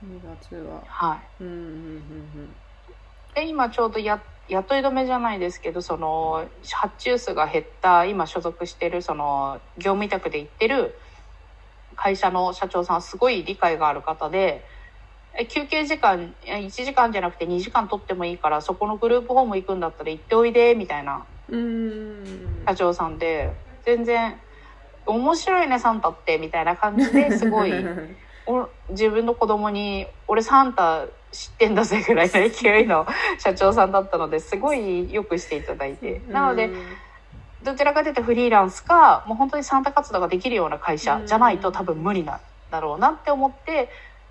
[0.05, 0.83] 2月は。
[0.85, 2.49] はい、うんうんうんうん、
[3.33, 10.95] で今ちょうどや雇い止めじゃないですけどその発注数が減った今所属してるその業務委託で行ってる
[12.01, 14.65] 会社の社長さんすごい理解がある方で。
[15.47, 21.23] 休憩時間1時間じゃなくて2時間取ってもいいからそこのグループホーム行くんだったら行っておいでみたいな
[22.67, 23.53] 社長さんで
[23.85, 24.37] 全然
[25.05, 27.71] 「面白いねサンタって」みたいな感じですごい
[28.89, 33.05] 自分の子供に「俺サンタ知ってんだぜ」ぐらいの勢いの
[33.37, 36.69] 社長さんだったのですごいよくしていただいてなので
[37.63, 42.39] どちらかというとフリーランスかもう本当にサンタ活動ができるような会社じゃないと多分無理なん
[42.71, 43.89] だろうなって思って。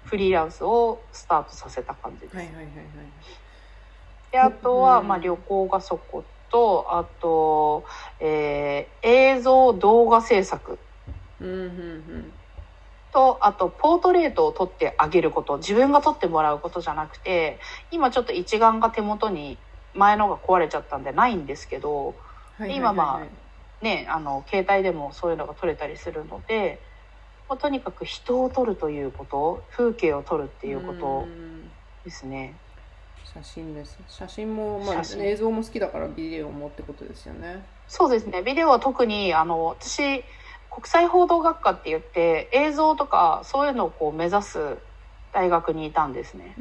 [0.09, 2.37] フリーランスをスタートさせた感じです。
[2.37, 2.75] はいはいはいはい。
[4.33, 7.85] であとは、まあ、旅行がそことあと、
[8.21, 10.79] えー、映像動画制作。
[11.41, 12.33] うんうんうん
[13.11, 17.59] とあとポートレートを撮ってあげること自分が撮ってもらうことじゃなくて
[17.91, 19.57] 今ちょっと一眼が手元に
[19.95, 22.14] 前のが壊れちゃったんでないんですけど、
[22.66, 26.81] 今まあねあの携帯でもそういうのが撮れたりするので、
[27.49, 31.27] まあ、とにかく人を撮るということ風景を撮るっていうこと
[32.05, 32.57] ですね。
[33.25, 33.99] 写真です。
[34.09, 37.64] 写真も、まあ、映像も好きだからビデオもってことですよね。
[37.87, 38.42] そうですね。
[38.42, 40.25] ビデオは特にあの私
[40.71, 44.79] 国際報道学科って言って映像とかそういうのをこう目指す
[45.33, 46.55] 大学にいたんですね。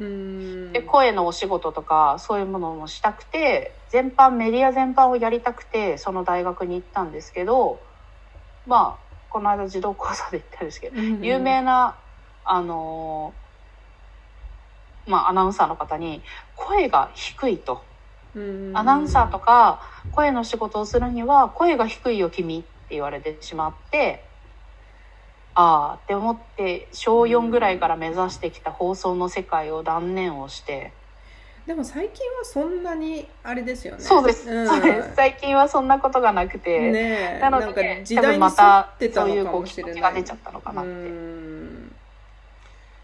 [0.72, 7.80] で声のお仕事とかそういうものもしたくて全般メディア全般をやりたくてその大学に行ったんですけど
[8.66, 11.96] まあこの間児童講座で言ったんですけど、有名な
[12.44, 13.34] あの
[15.06, 16.22] まあ、アナウンサーの方に
[16.54, 17.82] 声が低いと。
[18.74, 19.80] アナウンサーとか
[20.12, 24.27] 声の仕事をするには声が低いよ君って言われてしまって
[25.54, 30.92] ああって思って小4ぐらいから目指してきた放送の世界を断念をして。
[31.66, 34.02] でも最近はそんなにあれですよね。
[34.02, 34.50] そうです。
[34.50, 35.12] うん、そうです。
[35.14, 36.90] 最近はそんなことがなくて。
[36.90, 40.90] ねなので、時代にまたそういうこう気持ちが出ちゃったのかなって。
[40.90, 40.94] っ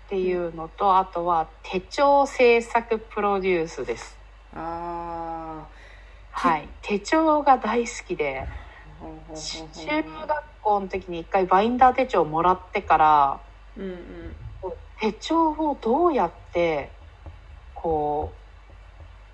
[0.09, 4.17] ていうのと、あとは手帳制作プロデュースです。
[4.55, 5.67] ああ。
[6.31, 6.67] はい。
[6.81, 8.49] 手帳が大好きで、
[9.35, 13.41] 中学校の時に一回バインダー手帳をもらってから、
[13.77, 13.97] うんうん、
[15.01, 16.91] 手帳をどうやって
[17.75, 18.45] こう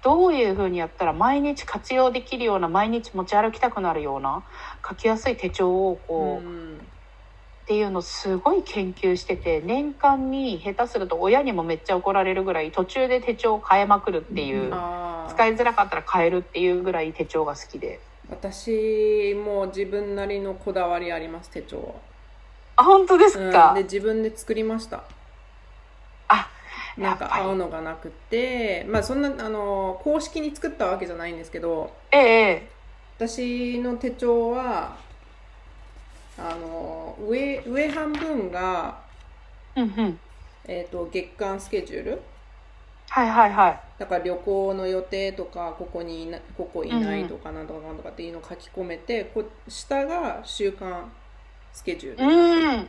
[0.02, 4.42] どういうふうにやったら毎日活用できるような毎日持ち歩きたくなるような
[4.88, 18.00] 書きやすい手帳をこう、うん、っていうのをすごい研究してて年間に下手すると親にもめっちゃ怒られるぐらい途中で手帳を変えまくるっていう、使いづらかったら変えるっていうぐらい手帳が好きで。
[18.30, 22.10] 私も自分なりのこだわりあります手帳は。
[22.76, 25.02] あ本当ですか、うん、で自分で作りました。
[26.28, 26.48] あ
[26.96, 32.68] なんか合うのがなくてまあそんなあの公式に作ったわけじゃないんですけどええ
[33.16, 34.96] 私の手帳は
[36.38, 39.00] あの上上半分が、
[39.76, 40.18] うんうん、
[40.66, 42.22] えっ、ー、と月間スケジュール
[43.10, 43.80] はいはいはい。
[43.98, 51.10] だから旅行の予定とかここにいなここいないとかなんとかなんとかっていうのを書き込めて、こ下が週間
[51.72, 52.88] スケジュール。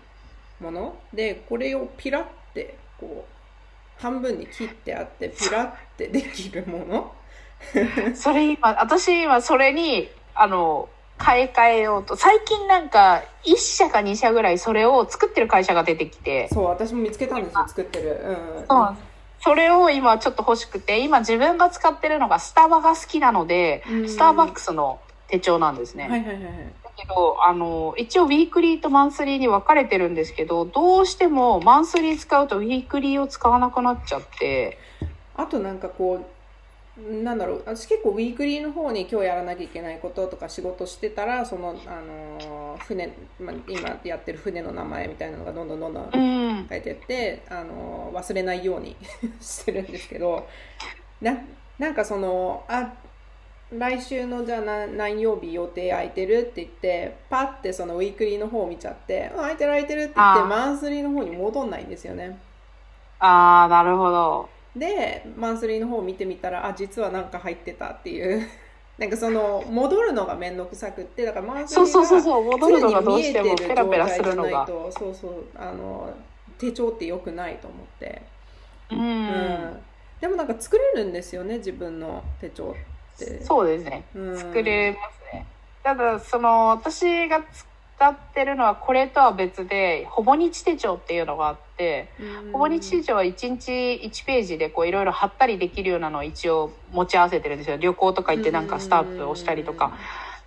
[0.59, 7.15] もの、でこれをピラってこう半分に切ってあってピラってできるもの。
[8.13, 12.15] それ今私今それにあの買い替えようと。
[12.15, 16.47] 最近なんか1社か2社ぐらいそれを作ってる会社が出てきて。
[16.49, 18.31] そう私も見つけたんですよ作ってる、う
[18.63, 18.97] ん、そう
[19.43, 26.07] それを今ちょっと欲しくて、今自分が使ってるのがスタバが好きなので、スターバックスの手帳なんですね。
[26.07, 26.43] はいはいはい。
[26.83, 34.77] だけど、あの、一応ウィークリーとマンスリーに分かれてるんですけど、どうしてもマンスリー使うとウィークリーを使わなくなっちゃって。
[35.35, 36.25] あとなんかこう、
[36.97, 48.97] なんだろう私結構ウィークリーの方に今日やらなきゃいけないこととか仕事してたらその、あの船、まあ、今やってる船の名前みたいなのがどんどんどんどん書いてって、うん、あの忘れないように
[49.39, 50.47] してるんですけど
[51.21, 51.37] な
[51.79, 52.93] なんかそのあ
[53.71, 62.37] 来週のじゃあ何曜日予定空いてるって言ってパッてそのウィークリーの方を見ちゃって空いてる空いてるって言ってマンスリーの方に戻んないんですよね。
[63.19, 68.47] ああなるほどでマンスリーの方を見てみたらあ実はなんか入ってたっていう。
[68.97, 73.55] なんかその戻るのが面倒くさくってだからマンスリーが常に見えてる状
[73.89, 76.13] 態じゃないとそうそうあの
[76.59, 78.21] 手帳ってよくないと思って。
[78.91, 79.83] うん、うん、
[80.19, 82.75] でもなんか作れるんですよね自分の手帳
[83.15, 83.43] って。
[83.43, 85.47] そうですね、うん、作れますね。
[85.83, 87.43] ただその私が
[88.01, 92.09] 使ってるのはこれとは別でほぼ日手帳っていうのがあって、
[92.51, 97.77] ほぼ日手帳は1日1ページでこういろいろ貼ったりできるようなのを一応持ち合わせてるんですよ。
[97.77, 99.95] 旅行とか行ってなんかスタンプをしたりとか、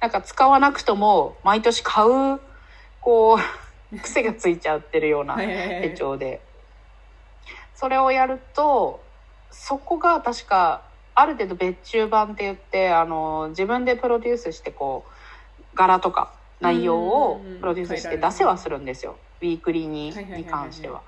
[0.00, 2.40] なんか使わなくとも毎年買う
[3.00, 3.38] こ
[3.92, 6.40] う 癖がついちゃってるような手帳で。
[7.76, 9.00] それをやると
[9.52, 10.82] そこが確か
[11.14, 16.32] ある程度別注版って言ってあの自分でプロデュースしてこう柄とか
[16.64, 21.02] 内容をプロデュースして出せはするんですよ、ウィークリーにに関しては。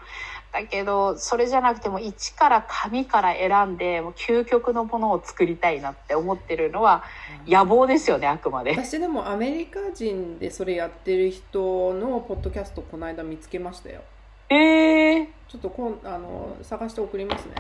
[0.53, 7.05] だけどそれじゃなくても一から紙から選んでもう究極のものを作りたいなって思ってるのは
[7.47, 8.71] 野望ですよねあくまで。
[8.71, 14.01] 私でもアメリカ人でそれやってる人のポッドキャストこの間見つけましたよ。
[14.49, 17.55] ええー、ちょっとこんあの探して送りますね。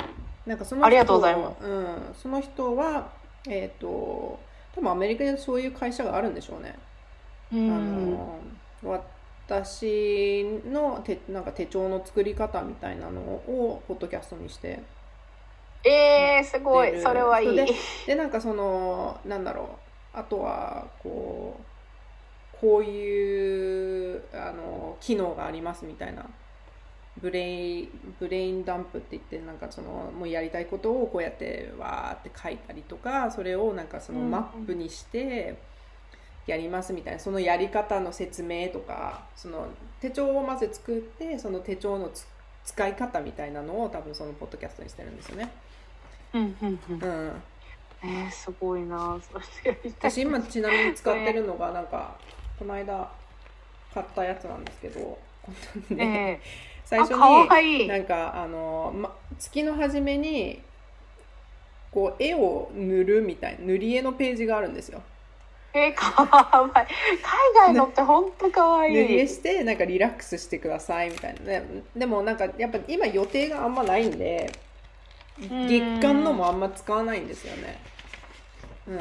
[0.46, 3.10] なんかその人ありがとうございます、うん、その人は
[3.48, 4.38] えっ、ー、と
[4.74, 6.78] 多分アメリカでそういう会社があるんでしょうね。
[7.52, 8.40] うん、あの
[9.48, 14.82] 私の手なんか手帳の作り方みたいなのをポッドキャストにして。
[15.84, 17.00] えー、すごい。
[17.00, 17.56] それはいい。
[17.56, 17.66] で
[18.06, 19.66] でなんかそのなんだろう。
[20.18, 21.60] あとはこ
[22.54, 26.24] うこういうあの機能がありますみたいな。
[27.20, 35.56] ブレインブレインダンプって言ってなんかそのもうやりたいことをこうやってわーって書いたりとかそれをなんかそのマップにして
[36.46, 39.66] やりますみたいなそのやり方の説明とかその
[40.00, 42.10] 手帳をまず作ってその手帳の
[42.64, 45.50] 使い方みたいなのを多分そのポッドキャストにしてるんですよね。
[46.34, 47.02] うんうんうん。
[47.02, 47.42] うん
[48.02, 49.18] えー、すごいな
[50.00, 52.16] 私今ちなみに使ってるのがなんか
[52.58, 53.10] この間
[53.92, 55.18] 買ったやつなんですけど
[55.90, 60.62] ね、えー、最初になんかあの、ま、月の初めに
[61.90, 65.02] こう絵を塗るみたいな塗り絵のページがあるんですよ。
[65.76, 66.70] えー、かわいい。
[66.74, 68.94] 海外のって本当かわいい。
[68.94, 71.40] 塗り絵してなんかリラックスしてくださいみたいな。
[71.40, 74.50] ねでもなんかやっぱ今予定があんまないんで
[75.38, 77.80] 月間のもあんま使わないんですよね。
[78.88, 78.98] うん。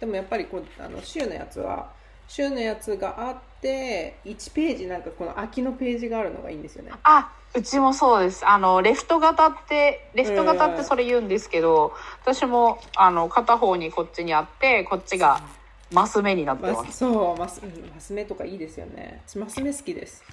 [0.00, 1.90] でもやっぱりこうあの週のやつは
[2.28, 6.92] 週のやつがあって1ページなんかこの空きのページがあるのがいいんですよね。
[7.04, 8.46] あうちもそうです。
[8.46, 15.42] あのレフト型ってレフト型ってそれ言うんですけど、私もあの片方にこっちにあってこっちが
[15.92, 16.98] マス目になってます。
[16.98, 17.60] そう、マス、
[17.94, 19.22] マス目とかいいですよね。
[19.36, 20.24] マス目好きです。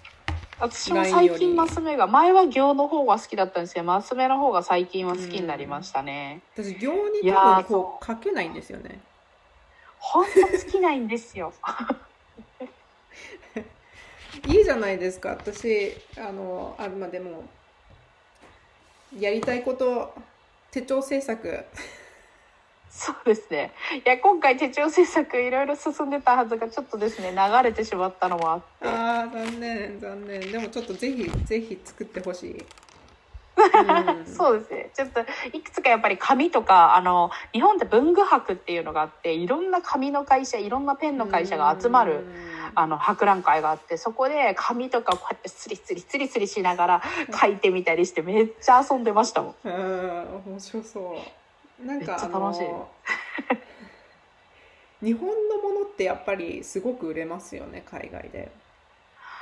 [0.59, 6.41] 私も最近マス目が、前は行の方が好きだったんですけど、マス目の方が最近は好きになりましたね。
[6.53, 8.99] 私、行に多分こう書けないんですよね。
[9.99, 11.53] 本当尽きないんですよ。
[14.47, 15.29] いいじゃないですか。
[15.29, 17.43] 私、あの、あ、まあ、でも、
[19.17, 20.13] やりたいこと、
[20.71, 21.65] 手帳制作。
[22.89, 23.71] そうですね。
[24.05, 28.87] いや、今回手帳制作いろいろ進んでたはずが、ちょっとですね、流れてしまったのもあって。
[28.87, 30.51] ああ、残念、残念。
[30.51, 32.65] でもちょっとぜひ、ぜひ作ってほしい。
[33.59, 34.89] うん、そうですね。
[34.95, 35.19] ちょっと、
[35.53, 42.25] いくつかやっぱり紙とか、あの、日本って文具博っていうのがあって、いろんな紙の会社、いろんなペンの会社が集まる、
[42.75, 47.03] あの、博覧会があって、そこで紙とかこうやってスリスリスリスリしながら
[47.39, 49.55] 書いてみたりして、めっちゃ遊んでましたもん。
[49.63, 51.38] うん、面白そう。
[51.85, 52.63] なんか楽しい。
[55.05, 58.51] 日本のものってやっぱりすごく売れますよね海外で。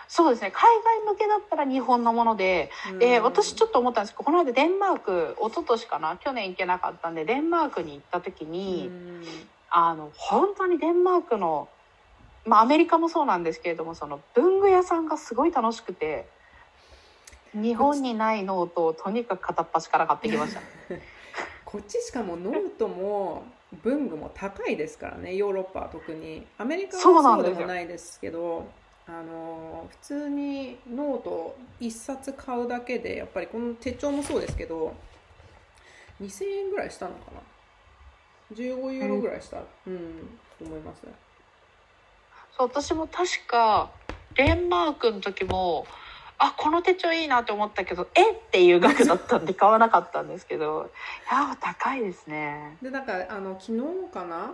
[0.07, 0.51] そうですね。
[0.51, 0.63] 海
[1.05, 2.69] 外向けだったら日本のもので、
[2.99, 6.17] で私ちょっと思ったんですけどこの間デンマーク一昨年かな？
[6.17, 8.89] 去年行けなかったんでデンマークに行った時に、
[9.69, 11.67] あの本当にデンマークの、
[12.45, 16.25] まあ、アメリカもそうなんですけれどもその文具屋さんがすごい楽しくて
[17.53, 20.61] 日本にないノートをとにかく片っ端から買ってきました。
[21.67, 23.43] こっちしかもノートも
[23.83, 26.47] 文具も高いですからねヨーロッパは特に。
[26.57, 28.69] アメリカはそうでもないですけど
[29.05, 34.95] あの普通にノート1冊買うだけでやっぱりこの手帳もそうですけど
[36.21, 37.41] 2000円ぐらいしたのかな。
[38.55, 39.99] 15ユーロぐらいした、うん、うん、
[40.57, 41.01] と思います。
[42.57, 43.91] そう私も確か
[44.35, 45.85] デンマークの時も
[46.39, 50.89] あこの手帳いいなって思ったけどえっていう額だったんで買わなかったんですけど
[51.31, 54.53] いや高いですねでなんかあの昨日かな？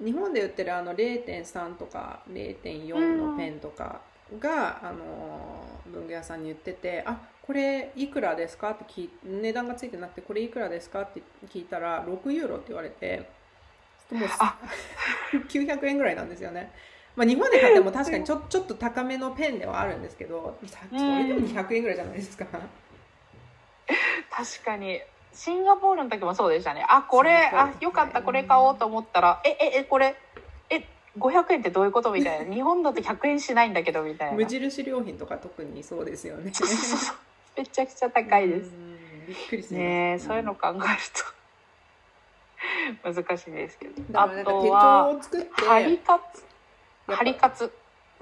[0.00, 4.00] 日本で売ってるあの0.3とか0.4のペンとか
[4.40, 13.28] が、うん、あの文具屋さんに言ってて「あこれいくらですか?」って聞値段がついてなくて「これいくらですか?」って聞いたら6ユーロって言われて
[14.10, 14.28] もう
[15.46, 16.72] 900 円ぐらいなんですよね。
[17.16, 22.46] まあ、日本で買っても確かにちょちょっと高めのペンではあるんですけどそれでも200円ぐらいじゃないですか。
[24.30, 25.00] 確かに。
[25.32, 26.84] シンガポールの時もそうでしたね。
[26.88, 30.16] あこれあよかったこれ買おうと思ったらえええこれ
[30.70, 30.86] え
[31.18, 32.52] 500円ってどういうことみたいな。
[32.52, 34.34] 日本だと100円しないんだけどみたいな。
[34.34, 36.44] 無印良品とか特にそうですよね。
[36.46, 36.50] め
[37.64, 38.70] ちゃくちゃ高いです。
[39.28, 39.74] びっくりす。
[39.74, 40.78] るねそういうの考える
[43.02, 43.14] と。
[43.22, 44.20] 難しいですけど。
[44.20, 45.20] あとは
[45.52, 46.53] ハリカツ
[47.06, 47.70] ハリカツ。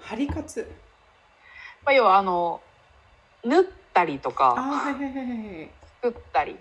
[0.00, 0.70] ハリカツ。
[1.84, 2.60] まあ、要はあの、
[3.44, 4.54] 縫ったりとか、
[6.02, 6.56] 作ったり。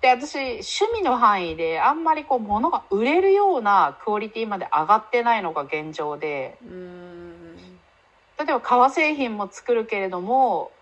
[0.00, 6.58] で、私、趣味の範囲であんまりこう物が売れるようなクオリティまで上がってないのが現状で、
[8.38, 10.72] 例えば革製品も作るけれども、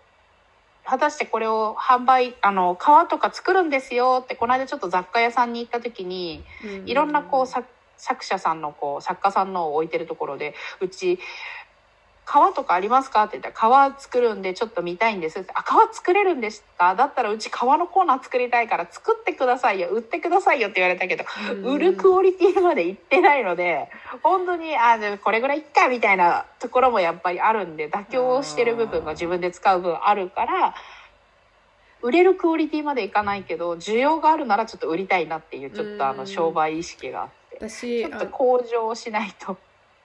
[0.85, 6.43] 果たしてこれを販売、あの、革とか作るんですよって、この間ちょっと雑貨屋さんに行った時に、
[6.85, 7.67] いろんなこう作
[8.01, 11.19] 作者さんのこう作家さんのを置いてるところでうち
[12.23, 16.95] 皮とかありますか?」って言ったら「皮作るんでちょっと見たいんです」って「あ皮作れるんですか？
[16.95, 21.25] だったらうち皮のコーナー作りたいから作ってくださいよ売ってくださいよ」って言われたけど、
[21.63, 23.89] 売るクオリティまでいってないので
[24.23, 30.75] 本当にあこれぐらいいっかみたいなところもやっぱりあるんで妥協してる部分が自分で使う分あるから
[32.01, 37.23] 売れるクオリティまでいかないけど需要があるならちょっと売りたいなっていうちょっとあの商売意識が。
[37.23, 37.29] あっ
[37.69, 39.57] てちょっと向上しないと。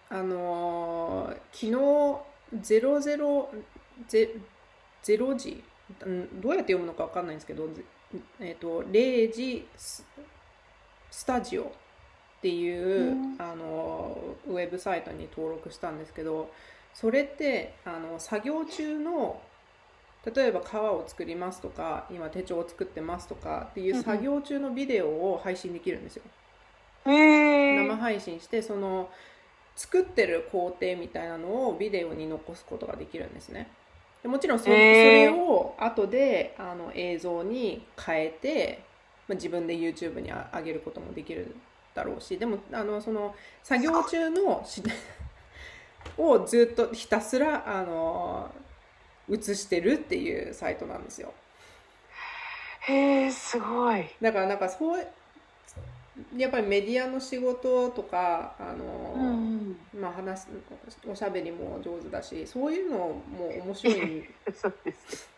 [0.09, 3.51] あのー、昨日ゼロゼロ
[4.09, 4.31] ゼ
[5.03, 5.65] ゼロ時
[5.99, 7.69] どうやって読むのか分かんないんですけど、
[8.41, 10.05] えーと、0時ス
[11.25, 11.67] タジオっ
[12.43, 16.51] ていう、うん、あのウェブサイトに登録したんですけど
[16.93, 19.41] それってあの作業中の
[20.35, 26.23] 例えば革を作りますとか今手帳を作ってますとかっていう作業中のビデオを配信できるんですよ。
[27.07, 29.09] 生配信してその
[29.77, 33.69] 作ってる工程みたいなのをビデオに残すことができるんですね。
[34.23, 38.83] でもちろんそ,、れを後であの映像に変えて、
[39.29, 41.55] まあ、自分で YouTube に上げることもできる
[41.95, 44.67] だろうしでもあのその作業中の
[46.19, 48.51] をずっとひたすらあの
[49.31, 51.33] 映してるっていうサイトなんですよ。
[52.81, 54.05] へえすごい。
[54.21, 55.07] だからなんかそう
[56.37, 60.47] やっぱりメディアの仕事とかあの、うん、まあ話
[61.07, 63.23] おしゃべりも上手だしそういうのも
[63.65, 64.25] 面白い。
[64.55, 65.29] そうです。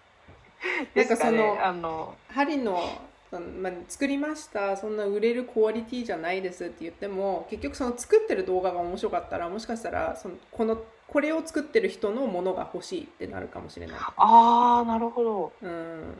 [0.95, 2.15] なんかその、ね、あの。
[2.29, 3.01] 針の
[3.31, 13.97] まあ、作りましたそんな売れるクオリティじゃないですって言っても結局その作ってる動画が面白かったらもしかしたらそのこのこれを作ってる人のものが欲しいってなるかもしれない。
[13.99, 15.53] ああなるほど。
[15.63, 16.19] うん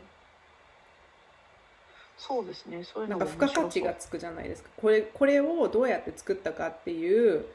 [2.19, 2.83] そうですね。
[2.83, 4.69] そういうのなんか付加価値がつくじゃないですか。
[4.75, 7.45] これこれをどうやって作ったかっていう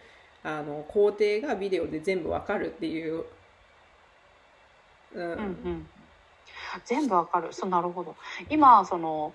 [0.42, 3.24] あの工程がビデオで全部わかるっていう、
[5.14, 5.86] うん、うんうん。
[6.86, 7.48] 全部わかる。
[7.52, 8.16] そうなるほど。
[8.48, 9.34] 今その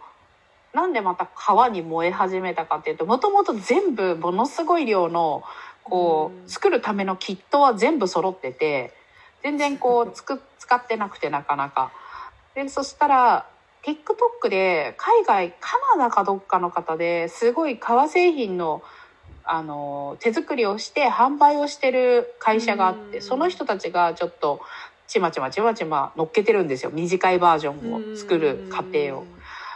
[0.74, 5.44] なんでまた川に燃え始めたかっていうともともと全部ものすごい量の
[5.84, 8.94] こう、作るためのキットは全部揃ってて
[9.42, 11.92] 全然こう つく使ってなくてなかなか。
[12.56, 13.46] でそしたら
[13.86, 18.82] TikTok で海外カナダかどっかの方ですごい革製品の
[19.52, 24.62] あの手作りをして販売をしてる会社があってその人たちがちょっと
[25.08, 26.92] ちまちまちまちま乗っけてるんですよ。
[26.94, 29.26] 短いバージョンを作る過程を。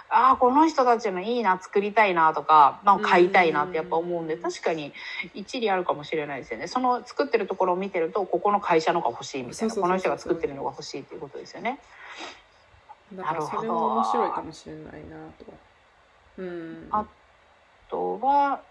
[0.10, 4.94] ああこの人たちのいいな作りたいなとか、まあ、買いたいなってやっぱ思うんで確かに
[5.34, 6.68] 一理あるかもしれないですよね。
[6.68, 9.74] その作ってるところを見てるとここの会社のが欲しいみたいな。
[9.74, 11.80] この人が作ってるのが欲しいっていうことですよね。
[13.16, 15.46] だからそれも面白いかもしれないなと。
[16.38, 17.06] うん、あ
[17.90, 18.62] とは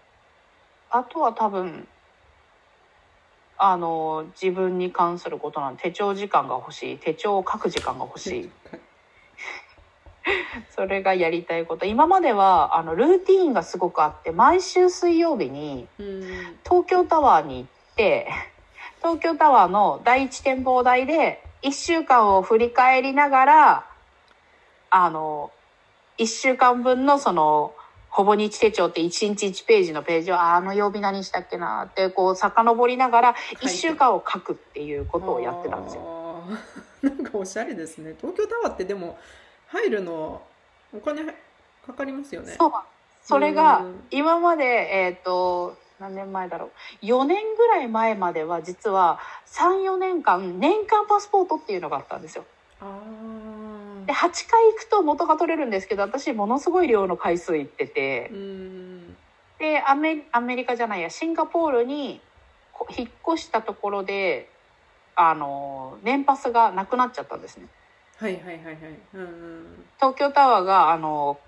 [0.89, 1.87] あとは多分
[3.57, 6.97] あの自分に関することなん手帳時間が欲しい。
[6.97, 8.51] 手帳を書く時間が欲しい。
[10.75, 11.85] それがやりたいこと。
[11.85, 15.87] 今まではあのルーティーンがすごくあって毎週水曜日に
[16.63, 18.27] 東京タワーに行って
[18.97, 23.92] 東京タワーの第一展望台で1週間を振り返りながら
[24.95, 25.51] あの
[26.19, 27.73] 1週間分のその
[28.09, 36.43] ほぼ日手帳って1日1ページのページをあの曜日何したっけなってこう遡りながら1週間を書くっていうことをやってたんですよ。
[37.01, 38.13] なんかおしゃれですね。
[38.21, 39.17] 東京タワーってでも
[39.65, 40.43] 入るの
[40.95, 42.55] お金かかりますよね。
[42.59, 42.71] そう
[43.23, 46.69] それが今までえっ、ー、と何年前だろ
[47.01, 52.45] う4年ぐらい前までは実は34年間年間パスポートっていうのがあったんですよ。
[52.79, 52.85] あ
[54.13, 58.31] で8回行くと元が取れるんですけど私ものすごい量の回数行ってて
[59.57, 62.21] でアメアメリカじゃないやシンガポールに
[62.95, 64.49] 引っ越したところで
[65.15, 67.67] あの年パスがなくなっちゃったんですね。
[68.17, 68.75] はいはいはいはい。
[69.13, 71.39] うんうん、東京タワーがあの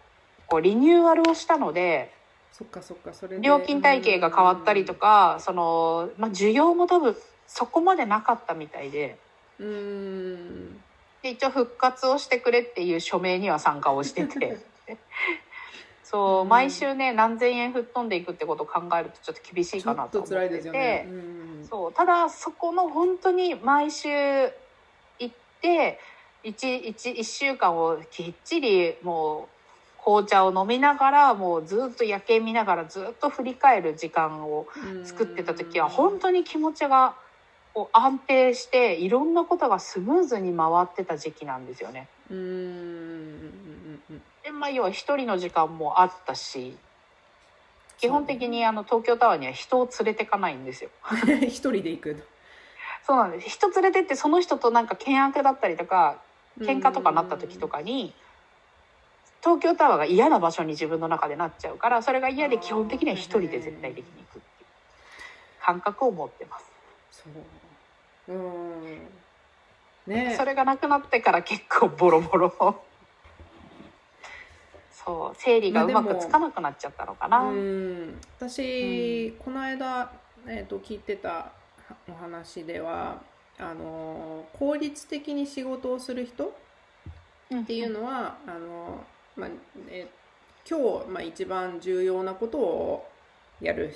[0.47, 2.11] こうリニューアルをしたので
[2.51, 7.16] そっかそっかそれ料金体系が変わったりとか、そのまあ、需要も多分
[7.47, 9.18] そこまでなかったみたいで。
[9.59, 10.84] うんで
[11.32, 14.57] 一応復活をしてくれっていう署名には参加をしてて。
[16.03, 21.05] そう、うん、毎週ね何千円吹っ飛んでいくってことを考えるとちょっと厳しいかなと思ってて、ね。
[21.09, 24.09] うん、そうただそこの本当に毎週
[25.19, 25.99] 行って
[26.43, 29.55] 1, 1, 1週間をきっちりもう
[30.05, 34.67] 紅茶を飲みながらもうずっと夜景見ながらずっと振り返る時間を
[35.03, 37.15] 作ってた時は本当に気持ちが
[37.76, 42.07] こう安定していろんなことがスムーズに回ってた時期なんですよね。
[42.32, 43.51] うん。
[44.43, 46.78] でまあ要は一人の時間もあったし
[47.97, 50.89] 基本的にあの東京タワーには人を連れてかないんですよ。
[51.43, 52.23] 一人で行く
[53.05, 53.49] そうなんです。
[53.49, 56.21] 人連れてってその人となんか険悪だったりとか
[56.61, 58.13] 喧嘩とかなった時とかに
[59.43, 64.67] 東京タワーが嫌な場所に自分の中でなっちゃうからそれが嫌で基本的には一人で絶対的に行くっていう
[65.61, 66.71] 感覚を持ってます。
[67.11, 67.64] そう
[68.28, 69.07] うん。
[70.07, 72.53] ね、それがなくなってから結構ボロボロ。
[74.91, 77.39] そう整理がうまくつかなくなっちゃったのかな。
[77.39, 78.21] うん。
[78.39, 80.11] 私、うん、この間、
[80.47, 81.51] えーと、聞いてた
[82.07, 83.21] お話では
[83.59, 86.55] あの効率的に仕事をする人
[87.55, 89.03] っていうのは、うん、あの
[89.36, 89.49] まあ
[89.89, 90.07] え
[90.67, 93.07] 今日、まあ、一番重要なことを
[93.61, 93.95] やる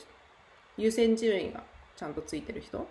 [0.78, 1.64] 優先順位が
[1.96, 2.86] ちゃんとついてる人、うん、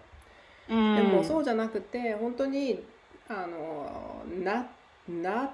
[0.68, 2.82] でもそうじゃなくて本当に
[3.28, 4.66] あのな
[5.08, 5.50] な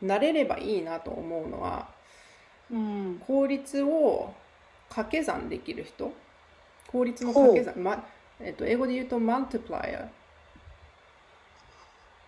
[0.00, 1.88] なれればいいなと思うのは、
[2.70, 4.32] うん、効率を
[4.88, 6.12] 掛け算できる人。
[6.94, 8.06] 効率の掛け算、ま
[8.38, 10.08] えっと、英語で言うとマンティプライア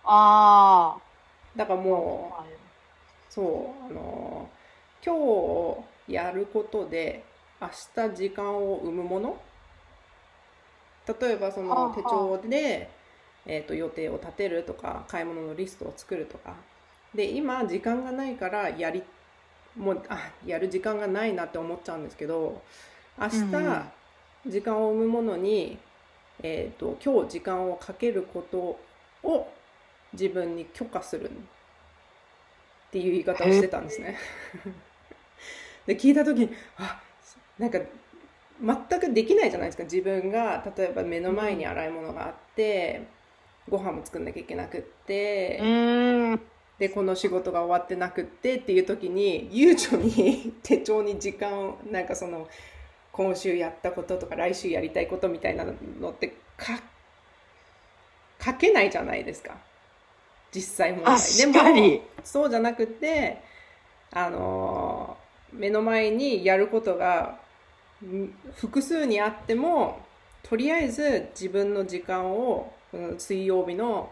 [0.03, 0.97] ああ
[1.55, 2.35] だからも
[3.29, 4.49] うそうあの
[5.05, 7.23] 今日やることで
[7.61, 7.69] 明
[8.09, 9.37] 日時間を生むもの
[11.07, 12.89] 例えばその手帳で、
[13.45, 16.53] えー、と予定を立てるとか買い物のリストを作るとか。
[17.15, 19.01] で今時間がないからやり
[19.75, 22.61] もうあやる時間がないなって思っちゃうんですけど
[23.17, 23.83] 明日、
[24.45, 25.79] 時間を生むものに、
[26.43, 28.79] えーと、今日時間をかけること
[29.27, 29.51] を
[30.13, 31.33] 自分に許可するっ
[32.91, 34.17] ていう言い方をしてたんですね。
[35.87, 37.01] で聞いた時にあ
[37.57, 37.79] なんか
[38.61, 39.83] 全くできないじゃないですか。
[39.83, 43.07] 自分が例えば目の前に洗い物があって、
[43.69, 45.59] ご飯も作んなきゃいけなくって、
[46.79, 52.47] でこの仕事が終わってなくってっていう時に悠長に 手帳に時間をなんかその
[53.11, 55.65] 今週やったこととか来週やりたいことみたいな
[55.99, 56.79] のってか
[58.39, 59.57] 書けないじゃないですか。
[60.51, 61.15] 実際問題。
[61.37, 63.41] でもそうじゃなくて
[64.11, 65.17] あの
[65.51, 67.39] 目の前にやることが
[68.55, 70.05] 複数にあっても
[70.43, 72.71] とりあえず自分の時間を
[73.17, 74.11] 水曜日の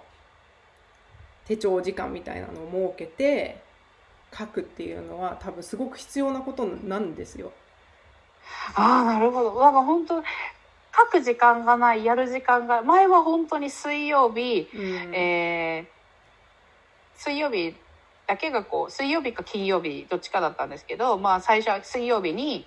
[1.46, 3.62] 手帳時間みたいなのを設けて
[4.38, 7.52] 書くっていうのは多分すごく必要なことなんですよ。
[8.76, 9.60] ああなるほど。
[9.60, 10.24] なんか本当書
[11.12, 17.76] く時間がないやる時間が前は本当に水曜日、うん、えー、水曜日
[18.28, 22.66] だけがこう水曜日か金曜日どっちかだったんですけど、まあ、最初は水曜日に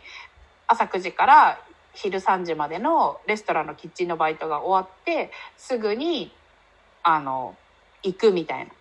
[0.68, 1.60] 朝9時から
[1.94, 6.30] 昼3時までのレストランのキッチンのバイトが終わってすぐに
[7.02, 7.56] あの
[8.02, 8.72] 行くみたいな。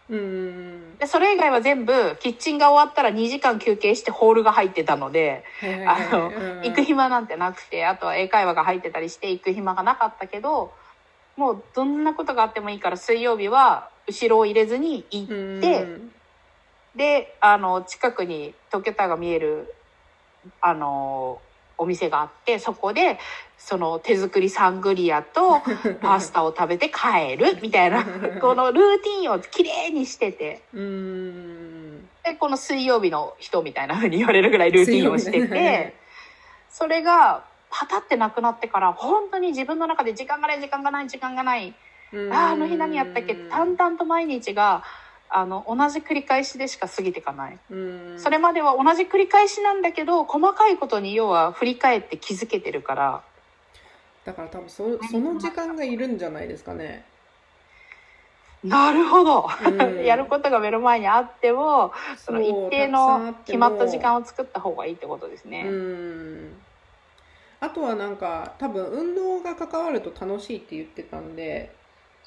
[1.00, 5.44] でそれ以外は全部キッチンが終わったら2時間休憩してホールが入ってたので、
[5.86, 6.32] あの、
[6.62, 10.72] 行く暇なんてなくてあとは英会話が入ってたりして行く暇がなかったけど
[11.36, 15.28] もうどんなことがあってもいいから水曜日は後ろを入れずに行っ
[15.62, 15.88] て
[16.96, 19.74] であの近くに東京タワーが見える
[20.62, 21.42] あの
[21.78, 23.20] お店があってそこで
[23.58, 25.62] その手作りサングリアと
[26.02, 28.04] パスタを食べて帰るみたいな
[28.42, 30.62] このルーティンをきれいにしてて。
[32.24, 35.96] でこの水曜日の人みたいな風に言われるぐらいルーティンをしてて
[36.70, 41.74] それがパタってなくなってから本当に自分の中で時間がない時間がない時間がない
[42.34, 44.84] ああの日何やったっけ淡々と毎日が
[45.30, 47.60] あの同じ繰り返しでしか過ぎていかない。
[48.18, 53.24] それまでは同じ繰り返しなんだけど細かいことに要は振り返って気づけてるから。
[54.26, 57.06] だから多分そその時間がいるんじゃないですかね。
[58.64, 59.48] なるほど、
[60.04, 65.66] やることが目の前にあってもその一定の決まった時間を作った方がいいってことですね。
[67.60, 71.74] あとはなんか多分運動が関わると楽しいって言ってたんで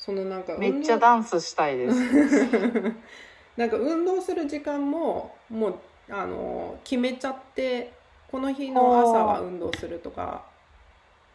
[0.00, 1.96] そのなんかめっちゃダンスしたいです。
[3.56, 5.74] なんか運動する時間ももう
[6.08, 7.92] あの決めちゃって
[8.30, 10.44] この日の朝は運動するとか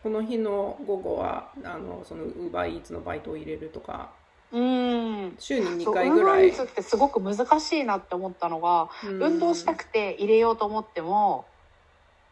[0.01, 4.09] この日の午後はあのそのウーバーイーツのバイトを入れるとか
[4.51, 5.35] うん。
[5.37, 6.49] 週に2回ぐらい。
[6.49, 11.45] ってすごく難しいなって思ったのが、運動したくて入れようと思っても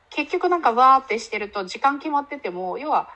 [0.09, 3.09] 結局なんかわーってしてると時間決まってても要は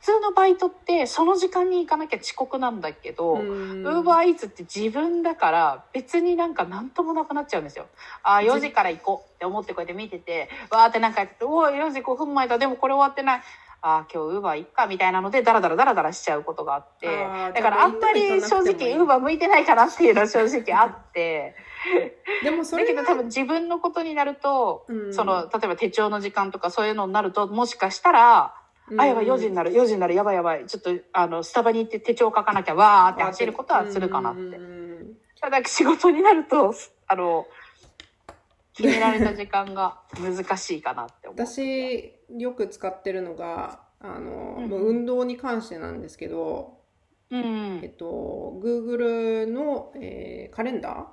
[0.00, 7.86] 普通のバイトってその時間に行かなきゃ遅刻なんだけど、ウーバーイーツって自分だから別になんか何ともなくなっちゃうんですよ。
[8.22, 13.42] ああ、4時から行こうって思ってこうやって見てて、わーってなんかやってて、おお、4時5分前だ、でもこれ終わってない。
[13.86, 17.06] ああ、今日ウーバー行っかみたいなので、ダラダラダラダラしちゃうことがあって、
[17.54, 21.54] だからあんまり正直ウーバー向いてないかなっていうのは正直あって、
[22.42, 28.54] でもそれだけど多分自分のことになると、うん、その、例えば手帳の時間とかそういうのになると、もしかしたら、
[28.98, 30.66] あ、やばい、4時になる、4時になる、やばいやばい。
[30.66, 34.58] ちょっと、あの、スタバに行って手帳書かなきゃ、わーって走ることはするかなって。
[35.40, 36.74] ただ、仕事になると、
[37.06, 37.46] あの、
[38.74, 41.46] 決められた時間が難しいかなって思う。
[41.46, 46.78] 私、よく使ってるのが、あの、うん、運動に関してなんですけど、
[47.30, 51.08] うん、えっと、Google の、えー、カレンダ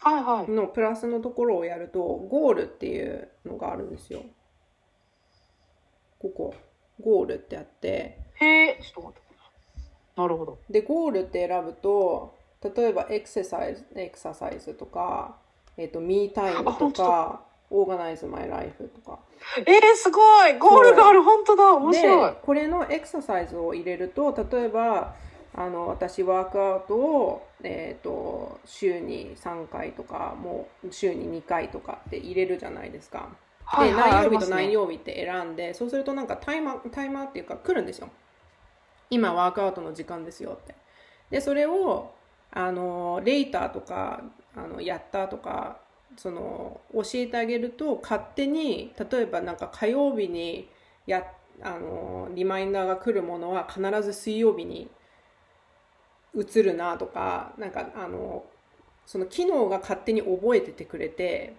[0.00, 0.50] ーはいはい。
[0.50, 4.20] のプラスのところをやると、ゴールっていうのがあるんですよ。
[6.18, 6.54] ここ、
[7.00, 8.18] ゴールってあって。
[8.34, 9.24] へえ、ちょっと待って。
[10.16, 10.58] なるほど。
[10.70, 15.36] で、ゴールって選ぶと、例えばエクササイズ、エクササイズとか、
[15.76, 19.18] えっ、ー、と、ミータイムとか、オーガナイズマイライフとか。
[19.58, 25.14] えー、すごいゴールがある本当だ面白いこれのエクササイズを入れると、例えば、
[25.56, 33.28] あの私ワークアウトを、えーと、週に3回とかもう週に2回とかって入れるじゃないですか。
[33.80, 38.08] で、何曜日と何曜日って選んで、ね、そうするとなんかタイマータイマーっていうか来るんですよ。
[39.10, 40.74] 今ワークアウトの時間ですよって。
[41.30, 42.12] でそれを
[42.50, 44.22] あのレイターとか
[44.56, 45.78] あのやったとか
[46.16, 50.68] その教えてあげると勝手に例えばなんか火曜日に
[51.06, 51.24] や
[51.62, 54.88] あのリマインダーが来るものは必ず水曜日に
[56.36, 58.44] 映るなとかなんかあの
[59.06, 61.54] その機能が勝手に覚えててくれて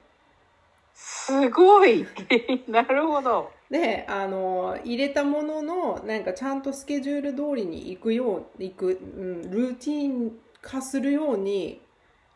[0.95, 2.07] すごい。
[2.67, 3.51] なるほど。
[3.69, 11.81] であの入れたもののなんかちゃんとスケジュール通りに行くよう行く、うん、ルーティン化するように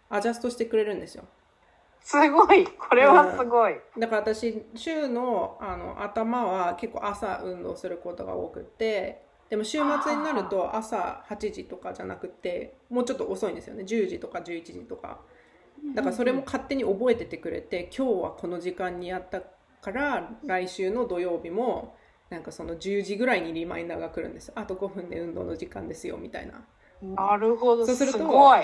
[0.10, 1.24] アジャストしてくれるんですよ。
[2.02, 2.66] すごい。
[2.66, 13.84] これはすごい、うん、だから私週のあの頭は結構朝運動することが多くてでも週末になると朝8時とかじゃなくてもうちょっと遅いんですよね。
[13.84, 15.20] 10時とか11時とか
[15.96, 19.42] だからそれも勝手に覚えててくれて今日はこの時間にやった
[19.82, 21.96] から来週の土曜日も
[22.30, 26.64] なんかその10時ぐらいにリマインダーが来るんですあと5分で運動の時間ですよみたいな
[27.02, 28.20] なるほどそうすると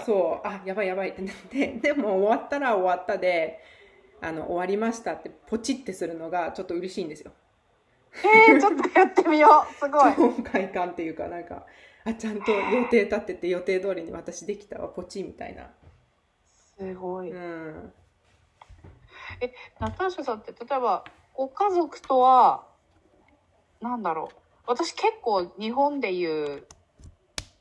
[0.06, 3.60] そうあやばいやばいってなって でも終わったら終わったで
[4.22, 7.32] あの終わりましたってポチってするのがちょっと嬉しいんですよ
[8.24, 9.76] えー、ちょっとやってみよう。
[9.76, 10.14] すごい。
[10.16, 11.66] 超快感っていうか、なんか、
[12.06, 15.70] あ、ちゃんと予定立ってて予定通りに私できたわ、ポチみたいな。
[16.78, 17.32] すごい。
[17.32, 17.94] うん。
[19.42, 21.04] え、ナターシャさんって、例えば、
[21.34, 22.66] ご家族とは、
[23.82, 24.36] なんだろう。
[24.68, 26.64] 私結構日本でいう、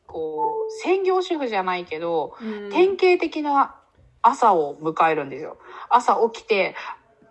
[0.07, 3.75] こう、専業主婦じゃないけど、うん、典型的な
[4.23, 5.59] 朝を迎えるんですよ。
[5.91, 6.75] 朝起きて、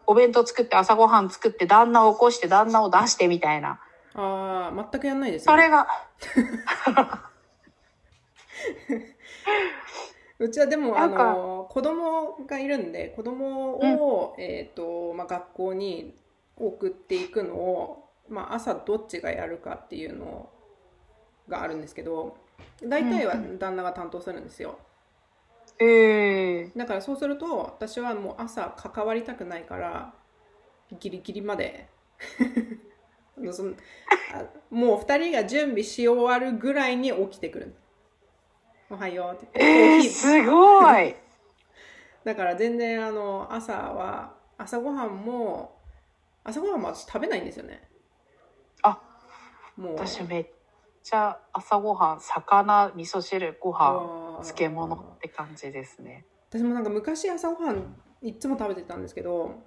[0.05, 3.79] お弁当作って朝ごはん作って旦那を起こして旦那を出してみたいな。
[4.15, 5.63] ああ、全くやんないですよ、ね。
[5.63, 5.87] それが。
[10.39, 16.15] うちはでも、あの、子供がいるんで、子供を、うん、えっ、ー、と、まあ、学校に
[16.57, 20.49] 送っていくのを、まあ、朝どっちがやるかっていうの
[21.47, 22.37] があるんですけど、
[22.81, 24.69] 大体は旦那が担当するんですよ。
[24.69, 24.93] うん
[25.79, 30.13] えー、だからそうすると私はもう朝関わりたくないから
[30.99, 31.89] ギリギリまで
[33.51, 33.73] その
[34.33, 37.75] あもう2人が準備し終わるぐらいに起きてくる
[38.93, 39.59] おはようって。
[39.59, 41.15] えー、すごい。
[42.23, 45.81] だから全然あの朝は朝ごはんも
[46.43, 47.89] 朝ごはんも私食べないんですよね。
[48.83, 49.01] あ
[49.75, 49.95] もう。
[49.95, 50.47] 私めっ
[51.01, 56.27] ちゃ朝ごはん魚味噌汁ご飯漬物って感じですね。
[56.49, 59.63] 私もなんか昔朝ごはんいつも食べてたんですけど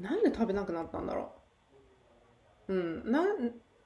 [0.00, 1.32] なんで食べなくなったんだろ
[2.66, 2.74] う。
[2.74, 3.24] うんな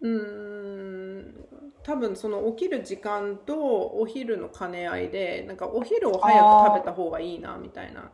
[0.01, 1.34] うん
[1.82, 8.12] 多分その起きる時間とお昼の兼ね合いでなんかお昼を早く食べた方がいいなみたいな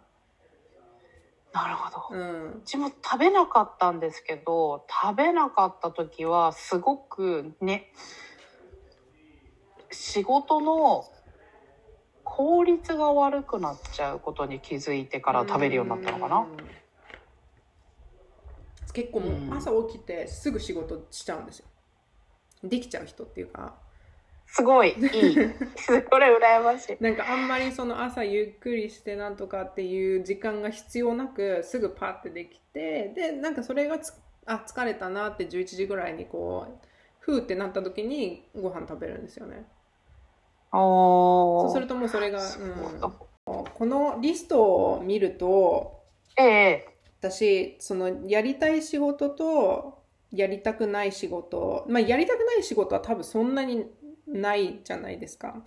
[1.54, 2.18] なるほど。
[2.18, 2.50] うん。
[2.50, 7.92] うちも食べなかったんですけど、食べなかった時はすごくね、
[9.92, 11.04] 仕事の
[12.24, 16.48] 効率が悪くなっちゃうことに気づいてから食べるようになったのかな。
[18.92, 21.66] 結構もう朝起きてすぐ仕事しちゃうんですよ。
[22.68, 23.74] できちゃう人っていうか。
[24.46, 24.98] すごい いい。
[25.76, 26.04] それ
[26.36, 26.96] 羨ましい。
[27.00, 34.12] なんかあんまりその朝ゆっくりしてなんとかっていう時間が必要なくすぐパッてできてでなんかそれがつ
[34.46, 36.86] あ疲れたなって11時ぐらいにこう
[37.18, 39.66] ふーってなった時にご飯食べるんですよね。
[40.70, 43.12] そうするともうそれが、うん、
[43.44, 46.02] このリストを見ると、
[46.36, 46.88] ええ、
[47.20, 50.03] 私そのやりたい仕事と
[50.34, 53.86] やりたくない仕事まあやりたくない仕事は多分そんなに
[54.26, 55.62] ないじゃないですか。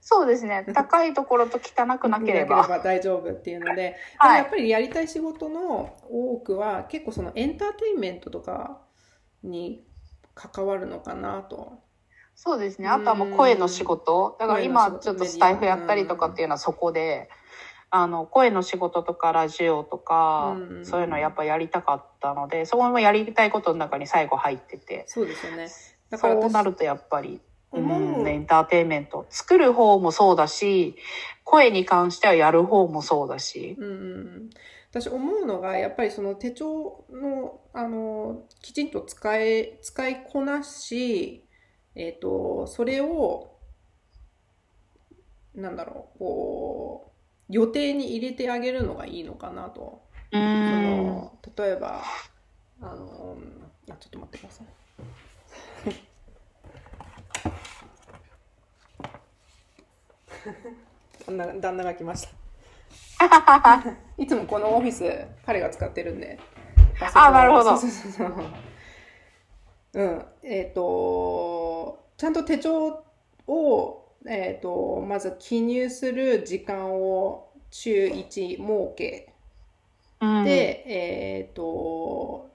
[0.00, 0.66] そうですね。
[0.74, 2.66] 高いところと汚くなければ。
[2.66, 8.80] ば大丈夫っていうので、はい、やっぱりやりたい仕事の多くは結構そのエンターテインメントとか
[9.44, 9.84] に
[10.34, 11.78] 関わるのかなと。
[12.34, 12.88] そうですね。
[12.88, 14.36] あとはもう声の仕事。
[14.40, 17.30] だから今ちょっとスタイフやったりとかっていうのはそこで、
[17.94, 25.04] あの、声の仕事とかラジオとか、そういうのやっぱやりたかったので、そこもやりたいことの中に最後入ってて。
[25.06, 25.68] そうですよね。
[26.08, 29.26] だからそうなるとやっぱり、うん、エンターテインメント。
[29.28, 30.96] 作る方もそうだし、
[31.44, 33.76] 声に関してはやる方もそうだし。
[33.78, 34.50] うん、
[34.90, 41.44] 私思うのが、やっぱりその手帳の、あの、きちんと使え、使いこなし、
[41.94, 43.58] えっ、ー、と、それを、
[45.54, 47.11] なんだろう、こう、
[47.52, 50.00] 予定に入れてあげるのがいいのかなと。
[50.32, 52.02] その例えば、
[52.80, 53.36] あの、
[53.90, 54.66] あ、ちょっと待ってください。
[61.26, 62.30] 旦那旦那が来ました。
[64.16, 65.04] いつもこのオフィス、
[65.44, 66.40] 彼が使ってるんで。
[67.14, 67.78] あ、なるほど。
[69.92, 70.24] うん。
[70.42, 73.04] えっ、ー、と、ちゃんと手帳
[73.46, 78.58] を、えっ、ー、と、まず記入する時間を週1設
[78.96, 79.32] け。
[80.20, 82.50] うん、で、えっ、ー、と、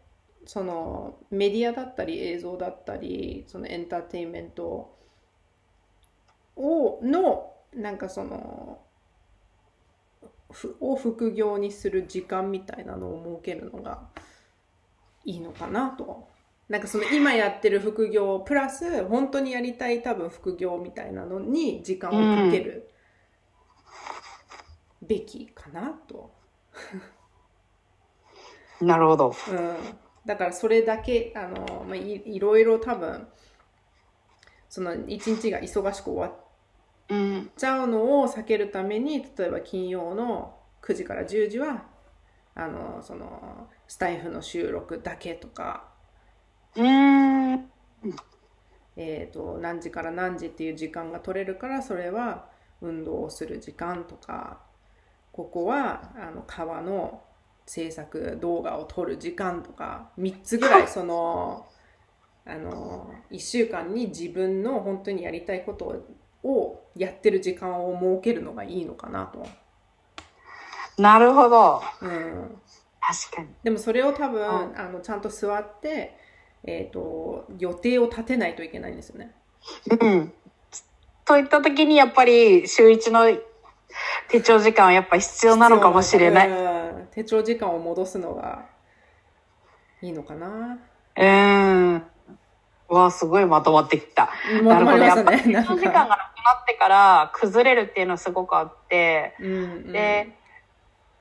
[0.46, 4.96] そのメディアだったり映像だったり、そのエンターテインメント
[6.56, 8.80] を、のなんかその
[10.80, 14.08] を副業にする時間みたいなのを設けるのが
[15.26, 16.30] いいのかなと。
[16.70, 22.90] なんかその今やってる副業プラス本当にやりたい多分副業みたいなのに時間をかける
[25.02, 26.36] べきかなと。
[28.82, 29.34] なるほど。
[29.50, 29.76] うん。
[30.26, 33.28] だからそれだけ、あの、まあ、いいろいろ多分、
[34.70, 36.48] その一日が忙しく終わって、
[37.56, 41.86] ちゃうのを避けるために例えば金曜の9時から10時は
[42.54, 45.87] あのそのスタイフの収録だけとか、
[48.96, 52.46] えーと、何時から何時っていう時間が取れるからそれは
[52.82, 54.60] 運動をする時間とか
[55.32, 57.22] ここはあの川の
[57.66, 61.68] 制作動画を撮る時間とか3つぐらいその
[62.46, 66.06] あの1週間に自分の本当にやりたいことを
[66.44, 69.46] をやってる時間を設けるのがいいのかなと。
[70.98, 71.82] なるほど。
[72.02, 72.62] うん。
[73.00, 73.48] 確かに。
[73.64, 76.17] でもそれを多分、あの、ちゃんと座って、
[76.64, 79.32] えっ、ー、と、予定を立てないといけないんですよね。
[79.88, 80.34] うん。
[81.26, 83.26] といった時に、やっぱり、週一の
[84.30, 86.50] 手帳時間はやっぱ必要なのかもしれない。
[86.50, 86.54] う
[87.04, 88.66] ん、手帳時間を戻すのが
[90.02, 90.80] いいのかな。
[91.18, 92.04] うん。
[92.90, 94.30] わあ、すごいまとまってきた。
[94.64, 94.98] なるほど。
[94.98, 99.56] やっぱ、時間がなくなってから崩れるっていうのはすごくあって、うんう
[99.90, 100.38] ん、で、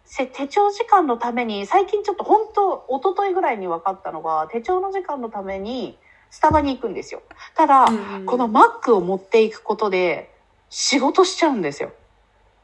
[0.06, 5.98] 手帳時間のために、最近ちょっと本当、一昨日ぐらいに分かったのが、手帳の時間のために、
[6.30, 7.22] スタバに行くんですよ。
[7.54, 7.86] ただ、
[8.26, 10.32] このマックを持っていくことで、
[10.68, 11.92] 仕事しちゃうんですよ。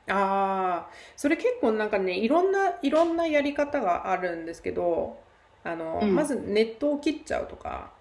[0.08, 5.18] ああ、それ結構なんかね、いろんな、いろんなやり方があるんですけど、
[5.64, 7.92] あの、うん、まずネットを切っちゃうとか、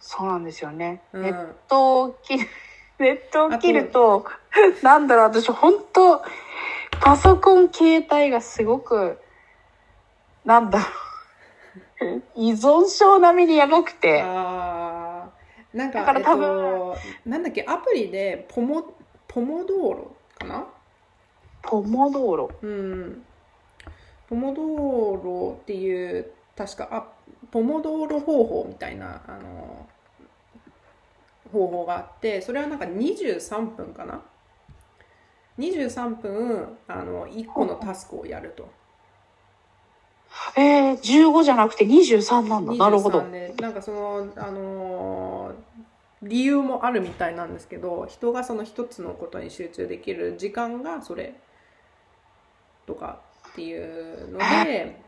[0.00, 1.02] そうなんですよね。
[1.12, 2.46] うん、ネットを切る、
[2.98, 4.26] ネットを切ると、
[4.82, 6.22] なんだろう、私本当
[7.00, 9.18] パソコン携帯がすごく、
[10.44, 10.78] なんだ
[12.00, 14.22] ろう、依存症並みにやばくて。
[14.22, 15.76] ああ。
[15.76, 16.52] なんか、だから多分、えっ
[17.24, 18.94] と、なんだっけ、アプリでポモ、
[19.26, 20.66] ポモ道路かな？
[21.62, 23.24] ポモ道路うん。
[24.28, 27.06] ポモ道路っていう、確か、あ、
[27.50, 29.88] ポモ道路方法みたいな、あの、
[31.52, 34.22] 方法があってそれはなんか23分かな？
[35.58, 38.68] 23分あの1個のタスクをやると。
[40.56, 42.74] えー、15じゃなくて23なんだ。
[42.74, 43.22] なるほど。
[43.22, 51.34] なんかその、あのー、理由もあるみたいなんですけど、人がその一つのことに集中できる時間がそれ
[52.86, 55.02] とかっていうので。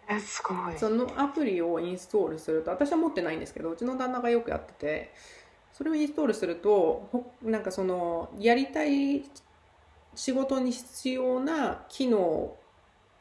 [0.78, 5.12] そのアプリをインストールすると、私は持ってないんですけど、うちの旦那がよくやってて、
[5.76, 9.24] それをインストールするとなんかそのやりたい
[10.16, 12.56] 仕事に必要な機能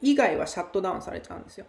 [0.00, 1.66] 以外はシャットダウンされちゃうんですよ。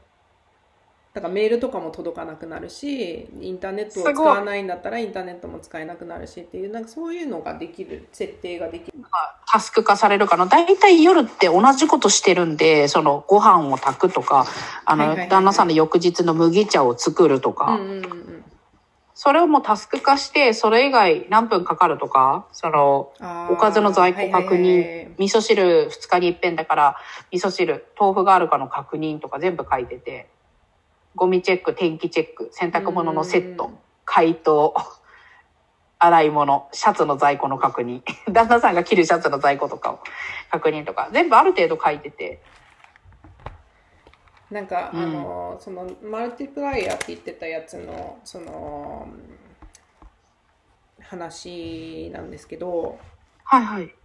[1.13, 8.93] だからメールとかも届かなくなるしインターネットを使わないんだったらインターネットも使えなくなるしっていうなんかそういうのができる設定ができる。
[9.51, 10.45] タスク化されるかな？
[10.45, 14.45] 大体夜って同じことしてるんでそのご飯を炊くとか
[14.85, 18.36] あの、旦那さんの翌日の麦茶を作るとか、うんうんうん
[19.19, 23.11] それをもうタスク化して、それ以外何分かかるとか、その、
[23.49, 26.97] おかずの在庫確認、味噌汁2日に一遍だから、
[27.31, 30.29] 味噌汁、豆腐があるかの確認とか全部書いてて。
[31.15, 33.71] ゴミチェック、天気チェック、洗濯物のセット、
[34.05, 34.75] 解凍、
[35.97, 39.99] 洗い物、シャツの在庫の確認、 旦那さんが着るシャツの在庫とかを
[40.51, 42.39] 確認とか、全部ある程度書いてて。
[44.49, 49.07] なんか、うん、あの、その、マルティプライヤーって言ってたやつの、その、
[51.01, 52.99] 話なんですけど、
[53.43, 53.95] はいはい。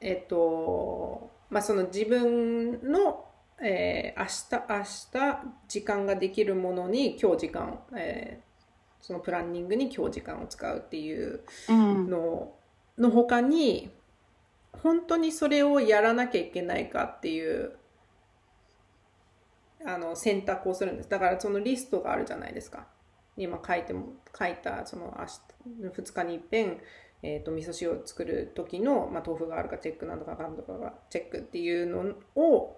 [0.00, 3.24] えっと、まあ、その自分の、
[3.62, 12.52] えー、明日、明日時間ができるものに今日時間、えー、そのプランニングに今日時間を使うっていうの
[12.98, 13.90] の他に、
[14.82, 17.76] 本当にそれをやらなきゃいけないかっていう
[19.84, 21.08] あの選択をするんです。
[21.08, 22.86] だからそのリストがあるじゃないですか。
[23.36, 25.26] 今書いても書いたその明
[25.90, 26.78] 日2日にいっぺん
[27.26, 32.76] えーと、味噌汁を作る時の、まあ、豆腐があるかチェックなんとかかんとかがチェックっていうのを、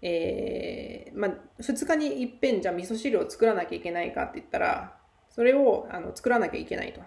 [0.00, 4.96] えーまあ、2日にいっぺんじゃ味噌汁を作らなきゃいけないかって言ったら
[5.28, 7.02] それをあの作らなきゃいけないと。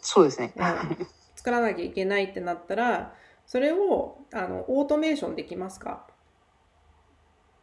[0.00, 3.14] そうですね、うん、作らなきゃいけないってなったら
[3.46, 6.08] それをあのオートメーションできますか？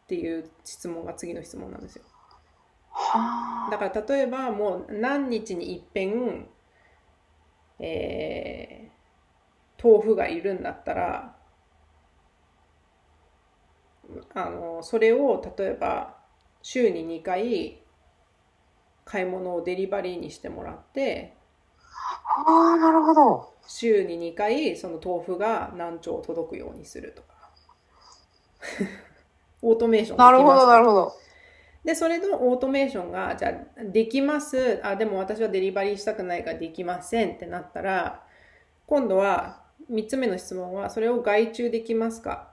[0.08, 2.04] っていう質問が次の質問なんですよ。
[3.70, 6.48] だから例えばもう何日にいっぺん
[7.78, 11.36] えー、豆腐がいるんだったら
[14.34, 16.16] あのそれを例えば
[16.62, 17.82] 週に2回
[19.04, 21.34] 買い物をデリバリーにしてもらって
[22.46, 23.54] ああなるほど。
[23.66, 27.28] 週に2回その豆腐が何丁届くようにするとか
[29.62, 31.12] オートメーションなるほどなるほど
[31.84, 33.48] で、それのオートメーションが、じゃ
[33.78, 34.78] あ、できます。
[34.82, 38.22] あ、でも私はデリバリーしたくないからできませんってなったら、
[38.86, 42.50] 今度は、3つ目の質問は、それを外注できますか？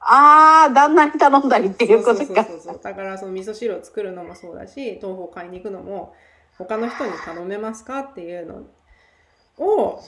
[0.00, 2.44] ああ、旦那に頼んだりっていうことか。
[2.44, 6.14] そうそうだから、その味噌汁を作るのもそうだし、豆腐を買いに行くのも、
[6.58, 10.02] 他の人に頼めますかっていうのを、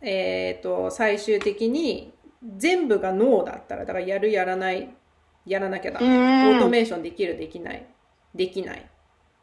[0.00, 2.14] えっ、ー、と、最終的に
[2.56, 4.94] 全部がノーだったら、だからやるやらない
[5.46, 6.06] やらなきゃダメ。
[6.50, 7.86] オートメーションできる、できない。
[8.34, 8.88] できない。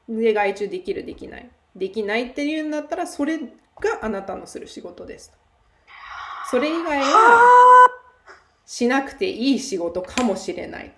[0.08, 1.50] で、外注できる、できない。
[1.76, 3.46] できないっていうんだったら、それが
[4.02, 5.34] あなたのする仕事です。
[6.50, 7.90] それ以外は、
[8.66, 10.94] しなくていい仕事かもしれない。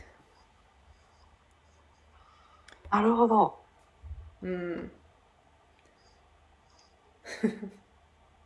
[2.91, 3.59] なるほど。
[4.41, 4.91] うん。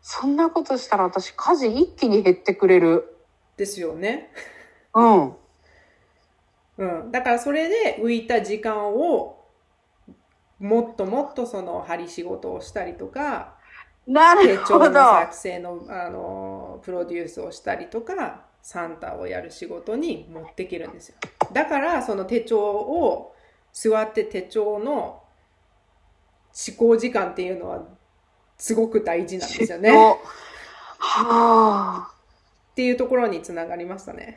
[0.01, 3.14] そんなことしたら私家事一気に減ってくれる。
[3.57, 4.31] ですよね。
[4.93, 5.35] うん。
[6.77, 7.11] うん。
[7.11, 9.43] だからそれで浮いた時間を、
[10.59, 13.55] もっともっとその針仕事をしたりとか、
[14.07, 14.59] なるほど。
[14.61, 21.15] 手帳の作成の、あの、プロデュースをしたりとか、サンタをやる仕事に持ってけるんですよ。
[21.53, 23.33] だから、その手帳を、
[23.73, 25.21] 座って手帳の
[26.67, 27.83] 思考時間っていうのは、
[28.57, 29.91] すごく大事なんですよね。
[30.97, 32.14] はあ。
[32.75, 34.35] っていうところにつながりましたね。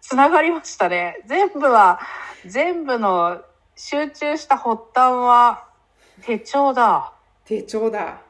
[0.00, 1.20] つながりましたね。
[1.26, 2.00] 全部は、
[2.46, 3.42] 全部の
[3.76, 5.68] 集中した発端は
[6.22, 7.12] 手帳だ。
[7.44, 8.22] 手帳だ。